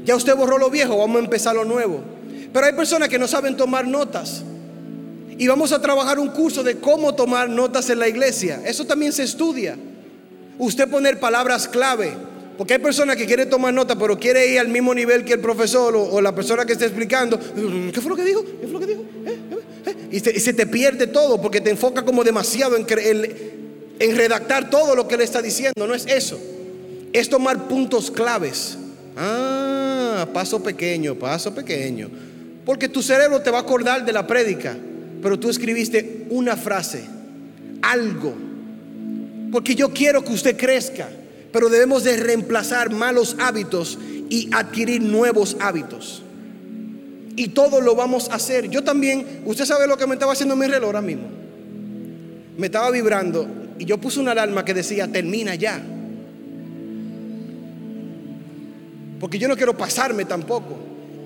Ya 0.05 0.17
usted 0.17 0.35
borró 0.35 0.59
lo 0.59 0.71
viejo, 0.71 0.97
vamos 0.97 1.17
a 1.17 1.25
empezar 1.25 1.55
lo 1.55 1.65
nuevo. 1.65 2.01
Pero 2.53 2.67
hay 2.67 2.73
personas 2.73 3.09
que 3.09 3.19
no 3.19 3.29
saben 3.29 3.57
tomar 3.57 3.87
notas. 3.87 4.43
Y 5.39 5.47
vamos 5.47 5.73
a 5.73 5.81
trabajar 5.81 6.19
un 6.19 6.29
curso 6.29 6.63
de 6.63 6.79
cómo 6.79 7.15
tomar 7.15 7.49
notas 7.49 7.89
en 7.91 7.99
la 7.99 8.09
iglesia. 8.09 8.61
Eso 8.67 8.85
también 8.85 9.13
se 9.13 9.23
estudia. 9.23 9.77
Usted 10.59 10.89
poner 10.89 11.19
palabras 11.19 11.67
clave. 11.67 12.13
Porque 12.59 12.75
hay 12.75 12.79
personas 12.79 13.17
que 13.17 13.25
quieren 13.25 13.49
tomar 13.49 13.73
notas, 13.73 13.97
pero 13.99 14.19
quiere 14.19 14.47
ir 14.53 14.59
al 14.59 14.69
mismo 14.69 14.93
nivel 14.93 15.25
que 15.25 15.33
el 15.33 15.41
profesor 15.41 15.97
o, 15.97 16.21
la 16.21 16.35
persona 16.35 16.67
que 16.67 16.75
está 16.75 16.85
explicando. 16.85 17.41
¿Qué 17.41 18.01
fue 18.03 18.11
lo 18.11 18.17
que 18.17 18.25
dijo? 18.25 18.45
¿Qué 18.45 18.67
fue 18.67 18.73
lo 18.73 18.81
que 18.81 18.87
dijo? 18.87 19.01
¿Eh? 19.25 19.39
¿Eh? 19.51 19.59
¿Eh? 19.87 19.97
Y, 20.13 20.21
se, 20.21 20.53
te 20.53 20.67
pierde 20.67 21.07
todo 21.07 21.41
porque 21.41 21.63
te 21.63 21.71
enfoca 21.71 22.05
como 22.05 22.23
demasiado 22.23 22.77
en, 22.77 22.87
redactar 24.15 24.69
todo 24.69 24.95
lo 24.95 25.09
que 25.09 25.17
le 25.17 25.25
está 25.25 25.41
diciendo. 25.41 25.87
No 25.87 25.95
es 25.95 26.05
eso. 26.07 26.39
Es 27.15 27.31
tomar 27.31 27.67
puntos 27.67 28.11
claves. 28.11 28.77
Ah, 29.17 29.80
paso 30.27 30.63
pequeño, 30.63 31.15
paso 31.15 31.55
pequeño. 31.55 32.09
Porque 32.65 32.89
tu 32.89 33.03
cerebro 33.03 33.41
te 33.41 33.51
va 33.51 33.59
a 33.59 33.63
acordar 33.63 34.05
de 34.05 34.13
la 34.13 34.27
prédica, 34.27 34.77
pero 35.23 35.39
tú 35.39 35.51
escribiste 35.51 36.27
una 36.31 36.57
frase, 36.57 37.05
algo. 37.83 38.35
Porque 39.51 39.75
yo 39.75 39.91
quiero 39.93 40.25
que 40.25 40.33
usted 40.33 40.57
crezca, 40.57 41.09
pero 41.53 41.69
debemos 41.69 42.05
de 42.05 42.17
reemplazar 42.17 42.91
malos 42.91 43.37
hábitos 43.39 43.99
y 44.29 44.49
adquirir 44.53 45.03
nuevos 45.03 45.57
hábitos. 45.61 46.23
Y 47.37 47.49
todo 47.49 47.81
lo 47.81 47.95
vamos 47.95 48.29
a 48.31 48.35
hacer. 48.35 48.69
Yo 48.69 48.85
también, 48.85 49.43
usted 49.45 49.65
sabe 49.65 49.87
lo 49.87 49.97
que 49.97 50.07
me 50.07 50.15
estaba 50.15 50.33
haciendo 50.33 50.57
mi 50.57 50.67
reloj 50.67 50.87
ahora 50.87 51.01
mismo. 51.01 51.29
Me 52.57 52.67
estaba 52.67 52.91
vibrando 52.91 53.47
y 53.79 53.87
yo 53.87 53.99
puse 53.99 54.21
una 54.21 54.33
alarma 54.33 54.65
que 54.65 54.75
decía, 54.75 55.09
termina 55.09 55.55
ya. 55.55 55.83
Porque 59.21 59.39
yo 59.39 59.47
no 59.47 59.57
quiero 59.57 59.77
pasarme 59.77 60.25
tampoco. 60.25 60.77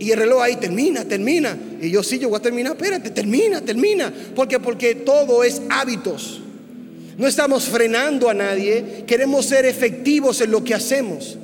Y 0.00 0.11
el 0.11 0.18
reloj 0.18 0.42
ahí 0.42 0.57
termina, 0.57 1.04
termina. 1.04 1.57
Y 1.80 1.90
yo 1.90 2.02
sí, 2.02 2.18
yo 2.18 2.28
voy 2.28 2.38
a 2.38 2.42
terminar. 2.42 2.72
Espérate, 2.72 3.11
termina, 3.11 3.61
termina. 3.61 4.12
Porque 4.35 4.59
porque 4.59 4.96
todo 4.96 5.44
es 5.44 5.62
hábitos. 5.70 6.40
No 7.16 7.28
estamos 7.28 7.64
frenando 7.64 8.28
a 8.28 8.35
nadie. 8.35 9.04
Queremos 9.07 9.46
ser 9.46 9.64
efectivos 9.64 10.40
en 10.40 10.50
lo 10.50 10.64
que 10.64 10.74
hacemos. 10.74 11.38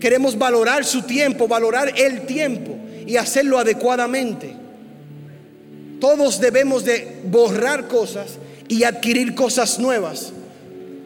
Queremos 0.00 0.36
valorar 0.36 0.84
su 0.84 1.02
tiempo, 1.02 1.46
valorar 1.46 1.94
el 1.96 2.22
tiempo 2.22 2.76
y 3.06 3.16
hacerlo 3.16 3.60
adecuadamente. 3.60 4.56
Todos 6.00 6.40
debemos 6.40 6.84
de 6.84 7.20
borrar 7.30 7.86
cosas 7.86 8.38
y 8.66 8.82
adquirir 8.82 9.36
cosas 9.36 9.78
nuevas. 9.78 10.32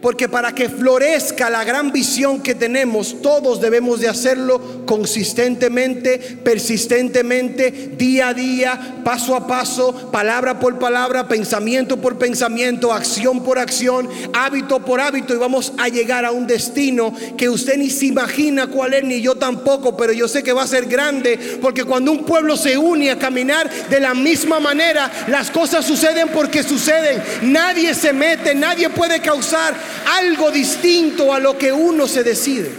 Porque 0.07 0.29
para 0.29 0.55
que 0.55 0.69
florezca 0.69 1.51
la 1.51 1.65
gran 1.65 1.91
visión 1.91 2.41
que 2.41 2.55
tenemos, 2.55 3.21
todos 3.23 3.61
debemos 3.61 3.99
de 3.99 4.07
hacerlo 4.07 4.87
consistentemente, 4.87 6.39
persistentemente, 6.45 7.73
día 7.99 8.29
a 8.29 8.35
día, 8.35 9.01
paso 9.03 9.35
a 9.35 9.49
paso, 9.49 10.13
palabra 10.13 10.61
por 10.61 10.79
palabra, 10.79 11.27
pensamiento 11.27 11.97
por 11.97 12.19
pensamiento, 12.19 12.93
acción 12.93 13.43
por 13.43 13.59
acción, 13.59 14.09
hábito 14.33 14.79
por 14.79 15.01
hábito 15.01 15.35
y 15.35 15.39
vamos 15.39 15.73
a 15.77 15.89
llegar 15.89 16.25
a 16.25 16.31
un 16.31 16.47
destino 16.47 17.13
que 17.37 17.49
usted 17.49 17.77
ni 17.77 17.91
se 17.91 18.07
imagina 18.07 18.69
cuál 18.69 18.95
es, 18.95 19.03
ni 19.03 19.21
yo 19.21 19.35
tampoco, 19.35 19.97
pero 19.97 20.13
yo 20.13 20.29
sé 20.29 20.45
que 20.45 20.53
va 20.53 20.63
a 20.63 20.69
ser 20.69 20.87
grande, 20.87 21.59
porque 21.61 21.83
cuando 21.83 22.13
un 22.13 22.25
pueblo 22.25 22.57
se 22.57 22.79
une 22.79 23.11
a 23.11 23.19
caminar 23.19 23.69
de 23.91 23.99
la 23.99 24.15
misma 24.15 24.61
manera, 24.61 25.11
las 25.27 25.51
cosas 25.51 25.85
suceden 25.85 26.29
porque 26.29 26.63
suceden. 26.63 27.21
Nadie 27.43 27.93
se 27.93 28.13
mete, 28.13 28.55
nadie 28.55 28.89
puede 28.89 29.19
causar 29.19 29.75
algo 30.05 30.51
distinto 30.51 31.33
a 31.33 31.41
lo 31.41 31.57
que 31.57 31.73
uno 31.73 32.07
se 32.07 32.23
decide. 32.23 32.71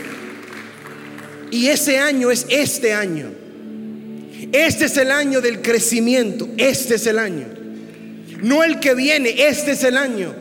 Y 1.52 1.68
ese 1.68 1.98
año 1.98 2.32
es 2.32 2.46
este 2.50 2.94
año. 2.94 3.32
Este 4.52 4.86
es 4.86 4.98
el 4.98 5.12
año 5.12 5.42
del 5.42 5.62
crecimiento. 5.62 6.48
Este 6.58 6.96
es 6.96 7.08
el 7.08 7.20
año. 7.20 7.46
No 8.42 8.64
el 8.64 8.80
que 8.80 8.94
viene, 8.94 9.34
este 9.48 9.72
es 9.72 9.84
el 9.84 9.98
año. 9.98 10.34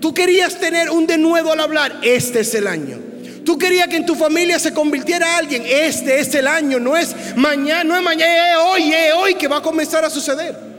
Tú 0.00 0.12
querías 0.12 0.58
tener 0.58 0.90
un 0.90 1.06
denuedo 1.06 1.52
al 1.52 1.60
hablar, 1.60 2.00
este 2.02 2.40
es 2.40 2.54
el 2.54 2.66
año. 2.66 2.98
Tú 3.44 3.58
querías 3.58 3.88
que 3.88 3.96
en 3.96 4.06
tu 4.06 4.14
familia 4.14 4.58
se 4.58 4.72
convirtiera 4.72 5.36
alguien, 5.36 5.62
este 5.66 6.18
es 6.18 6.34
el 6.34 6.46
año, 6.46 6.80
no 6.80 6.96
es 6.96 7.14
mañana, 7.36 7.84
no 7.84 7.96
es 7.96 8.02
mañana, 8.02 8.60
hoy, 8.64 8.92
es 8.92 9.12
hoy 9.14 9.34
que 9.34 9.48
va 9.48 9.58
a 9.58 9.62
comenzar 9.62 10.04
a 10.04 10.10
suceder. 10.10 10.73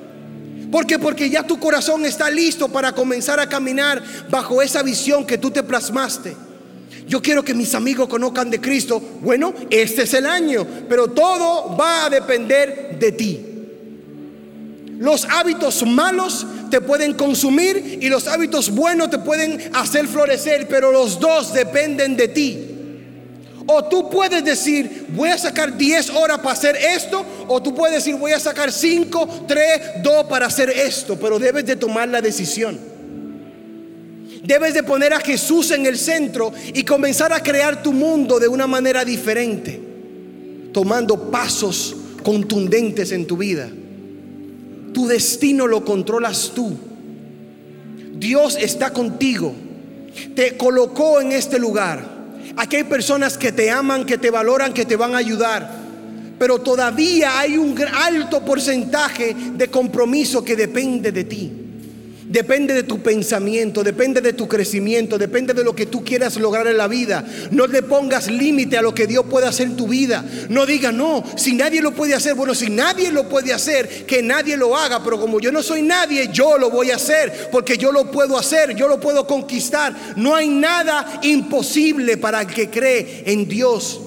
¿Por 0.75 0.85
qué? 0.85 0.99
Porque 0.99 1.29
ya 1.29 1.41
tu 1.41 1.57
corazón 1.57 2.03
está 2.03 2.29
listo 2.29 2.67
para 2.67 2.91
comenzar 2.91 3.39
a 3.39 3.47
caminar 3.47 4.03
bajo 4.29 4.61
esa 4.61 4.83
visión 4.83 5.25
que 5.25 5.37
tú 5.37 5.49
te 5.49 5.63
plasmaste. 5.63 6.35
Yo 7.07 7.21
quiero 7.21 7.45
que 7.45 7.53
mis 7.53 7.73
amigos 7.75 8.09
conozcan 8.09 8.49
de 8.49 8.59
Cristo. 8.59 9.01
Bueno, 9.21 9.53
este 9.69 10.01
es 10.03 10.13
el 10.15 10.25
año, 10.25 10.67
pero 10.89 11.07
todo 11.07 11.77
va 11.77 12.07
a 12.07 12.09
depender 12.09 12.99
de 12.99 13.11
ti. 13.13 13.45
Los 14.99 15.23
hábitos 15.23 15.87
malos 15.87 16.45
te 16.69 16.81
pueden 16.81 17.13
consumir 17.13 17.99
y 18.01 18.09
los 18.09 18.27
hábitos 18.27 18.69
buenos 18.69 19.09
te 19.09 19.19
pueden 19.19 19.71
hacer 19.75 20.09
florecer, 20.09 20.67
pero 20.67 20.91
los 20.91 21.21
dos 21.21 21.53
dependen 21.53 22.17
de 22.17 22.27
ti. 22.27 22.74
O 23.67 23.85
tú 23.85 24.09
puedes 24.09 24.43
decir, 24.43 25.07
voy 25.09 25.29
a 25.29 25.37
sacar 25.37 25.75
10 25.75 26.11
horas 26.11 26.37
para 26.37 26.51
hacer 26.51 26.75
esto, 26.75 27.25
o 27.47 27.61
tú 27.61 27.73
puedes 27.73 27.95
decir, 27.95 28.15
voy 28.15 28.31
a 28.31 28.39
sacar 28.39 28.71
5, 28.71 29.45
3, 29.47 29.81
2 30.03 30.25
para 30.25 30.45
hacer 30.45 30.69
esto, 30.69 31.17
pero 31.19 31.39
debes 31.39 31.65
de 31.65 31.75
tomar 31.75 32.07
la 32.09 32.21
decisión. 32.21 32.77
Debes 34.43 34.75
de 34.75 34.83
poner 34.83 35.13
a 35.13 35.19
Jesús 35.19 35.71
en 35.71 35.87
el 35.87 35.97
centro 35.97 36.53
y 36.73 36.83
comenzar 36.83 37.33
a 37.33 37.41
crear 37.41 37.81
tu 37.81 37.91
mundo 37.91 38.39
de 38.39 38.47
una 38.47 38.67
manera 38.67 39.03
diferente, 39.03 39.81
tomando 40.71 41.31
pasos 41.31 41.95
contundentes 42.21 43.11
en 43.11 43.25
tu 43.25 43.37
vida. 43.37 43.67
Tu 44.93 45.07
destino 45.07 45.65
lo 45.65 45.83
controlas 45.83 46.51
tú. 46.53 46.77
Dios 48.13 48.57
está 48.61 48.93
contigo. 48.93 49.53
Te 50.35 50.55
colocó 50.55 51.19
en 51.19 51.31
este 51.31 51.57
lugar. 51.57 52.14
Aquí 52.57 52.77
hay 52.77 52.83
personas 52.83 53.37
que 53.37 53.51
te 53.51 53.69
aman, 53.69 54.05
que 54.05 54.17
te 54.17 54.31
valoran, 54.31 54.73
que 54.73 54.85
te 54.85 54.95
van 54.95 55.15
a 55.15 55.17
ayudar. 55.17 55.69
Pero 56.37 56.59
todavía 56.59 57.39
hay 57.39 57.57
un 57.57 57.75
alto 57.81 58.43
porcentaje 58.43 59.35
de 59.53 59.67
compromiso 59.69 60.43
que 60.43 60.55
depende 60.55 61.11
de 61.11 61.23
ti. 61.23 61.64
Depende 62.27 62.73
de 62.73 62.81
tu 62.81 63.03
pensamiento, 63.03 63.83
depende 63.83 64.19
de 64.19 64.33
tu 64.33 64.47
crecimiento, 64.47 65.19
depende 65.19 65.53
de 65.53 65.63
lo 65.63 65.75
que 65.75 65.85
tú 65.85 66.03
quieras 66.03 66.37
lograr 66.37 66.65
en 66.65 66.77
la 66.77 66.87
vida. 66.87 67.23
No 67.51 67.67
le 67.67 67.83
pongas 67.83 68.31
límite 68.31 68.79
a 68.79 68.81
lo 68.81 68.95
que 68.95 69.05
Dios 69.05 69.25
puede 69.29 69.45
hacer 69.45 69.67
en 69.67 69.77
tu 69.77 69.87
vida. 69.87 70.25
No 70.49 70.65
diga, 70.65 70.91
no, 70.91 71.23
si 71.37 71.53
nadie 71.53 71.81
lo 71.81 71.91
puede 71.91 72.15
hacer, 72.15 72.33
bueno, 72.33 72.55
si 72.55 72.71
nadie 72.71 73.11
lo 73.11 73.29
puede 73.29 73.53
hacer, 73.53 74.07
que 74.07 74.23
nadie 74.23 74.57
lo 74.57 74.75
haga, 74.75 75.03
pero 75.03 75.21
como 75.21 75.39
yo 75.39 75.51
no 75.51 75.61
soy 75.61 75.83
nadie, 75.83 76.29
yo 76.33 76.57
lo 76.57 76.71
voy 76.71 76.89
a 76.89 76.95
hacer, 76.95 77.49
porque 77.51 77.77
yo 77.77 77.91
lo 77.91 78.09
puedo 78.09 78.39
hacer, 78.39 78.75
yo 78.75 78.87
lo 78.87 78.99
puedo 78.99 79.27
conquistar. 79.27 79.93
No 80.15 80.33
hay 80.33 80.49
nada 80.49 81.19
imposible 81.21 82.17
para 82.17 82.41
el 82.41 82.47
que 82.47 82.71
cree 82.71 83.21
en 83.27 83.47
Dios. 83.47 84.01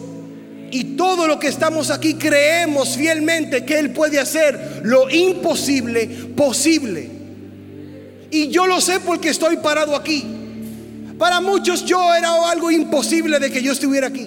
Y 0.73 0.97
todo 0.97 1.29
lo 1.29 1.39
que 1.39 1.47
estamos 1.47 1.91
aquí 1.91 2.15
creemos 2.15 2.97
fielmente 2.97 3.65
que 3.65 3.79
Él 3.79 3.93
puede 3.93 4.19
hacer 4.19 4.81
lo 4.83 5.09
imposible 5.09 6.09
posible. 6.35 7.18
Y 8.31 8.49
yo 8.49 8.67
lo 8.67 8.81
sé 8.81 9.01
porque 9.01 9.31
estoy 9.31 9.57
parado 9.57 9.97
aquí. 9.97 10.25
Para 11.19 11.41
muchos 11.41 11.85
yo 11.85 12.15
era 12.15 12.51
algo 12.51 12.71
imposible 12.71 13.39
de 13.39 13.51
que 13.51 13.63
yo 13.63 13.73
estuviera 13.73 14.07
aquí. 14.07 14.27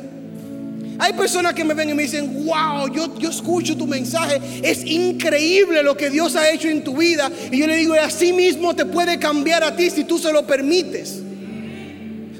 Hay 0.99 1.13
personas 1.13 1.53
que 1.53 1.63
me 1.63 1.73
ven 1.73 1.89
y 1.89 1.93
me 1.95 2.03
dicen, 2.03 2.45
wow, 2.45 2.87
yo, 2.93 3.17
yo 3.17 3.31
escucho 3.31 3.75
tu 3.75 3.87
mensaje, 3.87 4.39
es 4.61 4.85
increíble 4.85 5.81
lo 5.81 5.97
que 5.97 6.11
Dios 6.11 6.35
ha 6.35 6.51
hecho 6.51 6.67
en 6.67 6.83
tu 6.83 6.95
vida. 6.95 7.31
Y 7.51 7.57
yo 7.57 7.65
le 7.65 7.77
digo, 7.77 7.95
así 7.95 8.31
mismo 8.33 8.75
te 8.75 8.85
puede 8.85 9.17
cambiar 9.17 9.63
a 9.63 9.75
ti 9.75 9.89
si 9.89 10.03
tú 10.03 10.19
se 10.19 10.31
lo 10.31 10.45
permites. 10.45 11.21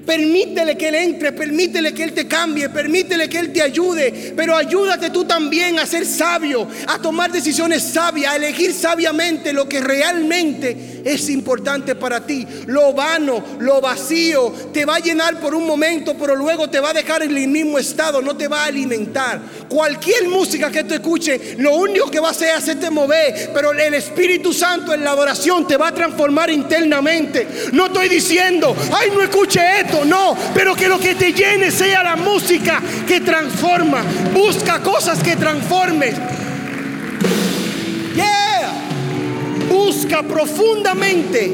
Permítele 0.06 0.78
que 0.78 0.90
Él 0.90 0.96
entre, 0.96 1.32
permítele 1.32 1.94
que 1.94 2.04
Él 2.04 2.14
te 2.14 2.28
cambie, 2.28 2.70
permítele 2.70 3.30
que 3.30 3.40
Él 3.40 3.54
te 3.54 3.62
ayude, 3.62 4.34
pero 4.36 4.56
ayúdate 4.56 5.10
tú 5.10 5.26
también 5.26 5.80
a 5.80 5.86
ser 5.86 6.06
sabio, 6.06 6.68
a 6.88 7.00
tomar 7.00 7.32
decisiones 7.32 7.84
sabias, 7.84 8.34
a 8.34 8.36
elegir 8.36 8.74
sabiamente 8.74 9.54
lo 9.54 9.70
que 9.70 9.80
realmente 9.80 11.01
es 11.04 11.30
importante 11.30 11.96
para 11.96 12.26
ti. 12.26 12.46
Lo 12.68 12.94
vano, 12.94 13.44
lo 13.60 13.82
vacío, 13.82 14.54
te 14.74 14.86
va 14.86 14.96
a 14.96 15.00
llenar 15.00 15.40
por 15.40 15.56
un 15.56 15.66
momento, 15.66 16.16
pero 16.20 16.36
luego 16.36 16.70
te 16.70 16.80
va 16.80 16.90
a 16.90 16.94
dejar 16.94 17.24
en 17.24 17.36
el 17.36 17.48
mismo 17.48 17.78
estado, 17.78 18.22
no 18.22 18.36
te 18.36 18.48
va 18.48 18.64
a 18.64 18.66
alimentar. 18.66 19.42
Cualquier 19.68 20.28
música 20.28 20.70
que 20.70 20.84
tú 20.84 20.94
escuches, 20.94 21.58
lo 21.58 21.76
único 21.76 22.12
que 22.12 22.20
va 22.20 22.30
a 22.30 22.32
hacer 22.32 22.50
es 22.50 22.56
hacerte 22.56 22.90
mover, 22.90 23.52
pero 23.54 23.72
el 23.72 23.94
Espíritu 23.94 24.54
Santo 24.54 24.94
en 24.94 25.04
la 25.04 25.12
adoración 25.12 25.68
te 25.68 25.78
va 25.78 25.88
a 25.88 25.94
transformar 25.94 26.50
internamente. 26.50 27.48
No 27.72 27.88
estoy 27.88 28.10
diciendo, 28.10 28.76
ay, 28.94 29.10
no 29.14 29.22
escuche 29.22 29.62
esto 29.80 30.06
no, 30.06 30.36
pero 30.54 30.76
que 30.76 30.88
lo 30.88 31.00
que 31.00 31.16
te 31.16 31.34
llene 31.34 31.72
sea 31.72 32.04
la 32.04 32.16
música 32.16 32.82
que 33.08 33.22
transforma. 33.22 34.04
Busca 34.34 34.82
cosas 34.82 35.22
que 35.22 35.36
transformen. 35.36 36.16
Busca 39.72 40.22
profundamente 40.24 41.48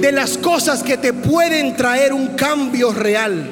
de 0.00 0.12
las 0.12 0.36
cosas 0.38 0.82
que 0.82 0.96
te 0.96 1.12
pueden 1.12 1.76
traer 1.76 2.12
un 2.12 2.28
cambio 2.28 2.92
real. 2.92 3.48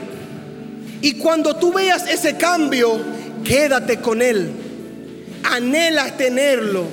Y 1.00 1.14
cuando 1.14 1.54
tú 1.54 1.72
veas 1.72 2.08
ese 2.10 2.36
cambio, 2.36 2.98
quédate 3.44 4.00
con 4.00 4.20
él. 4.20 4.50
Anhela 5.44 6.16
tenerlo, 6.16 6.84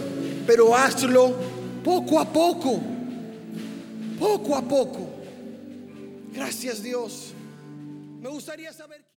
pero 0.45 0.75
hazlo 0.75 1.35
poco 1.83 2.19
a 2.19 2.31
poco. 2.31 2.79
Poco 4.19 4.55
a 4.55 4.61
poco. 4.61 5.09
Gracias 6.33 6.83
Dios. 6.83 7.33
Me 8.21 8.29
gustaría 8.29 8.71
saber... 8.71 9.05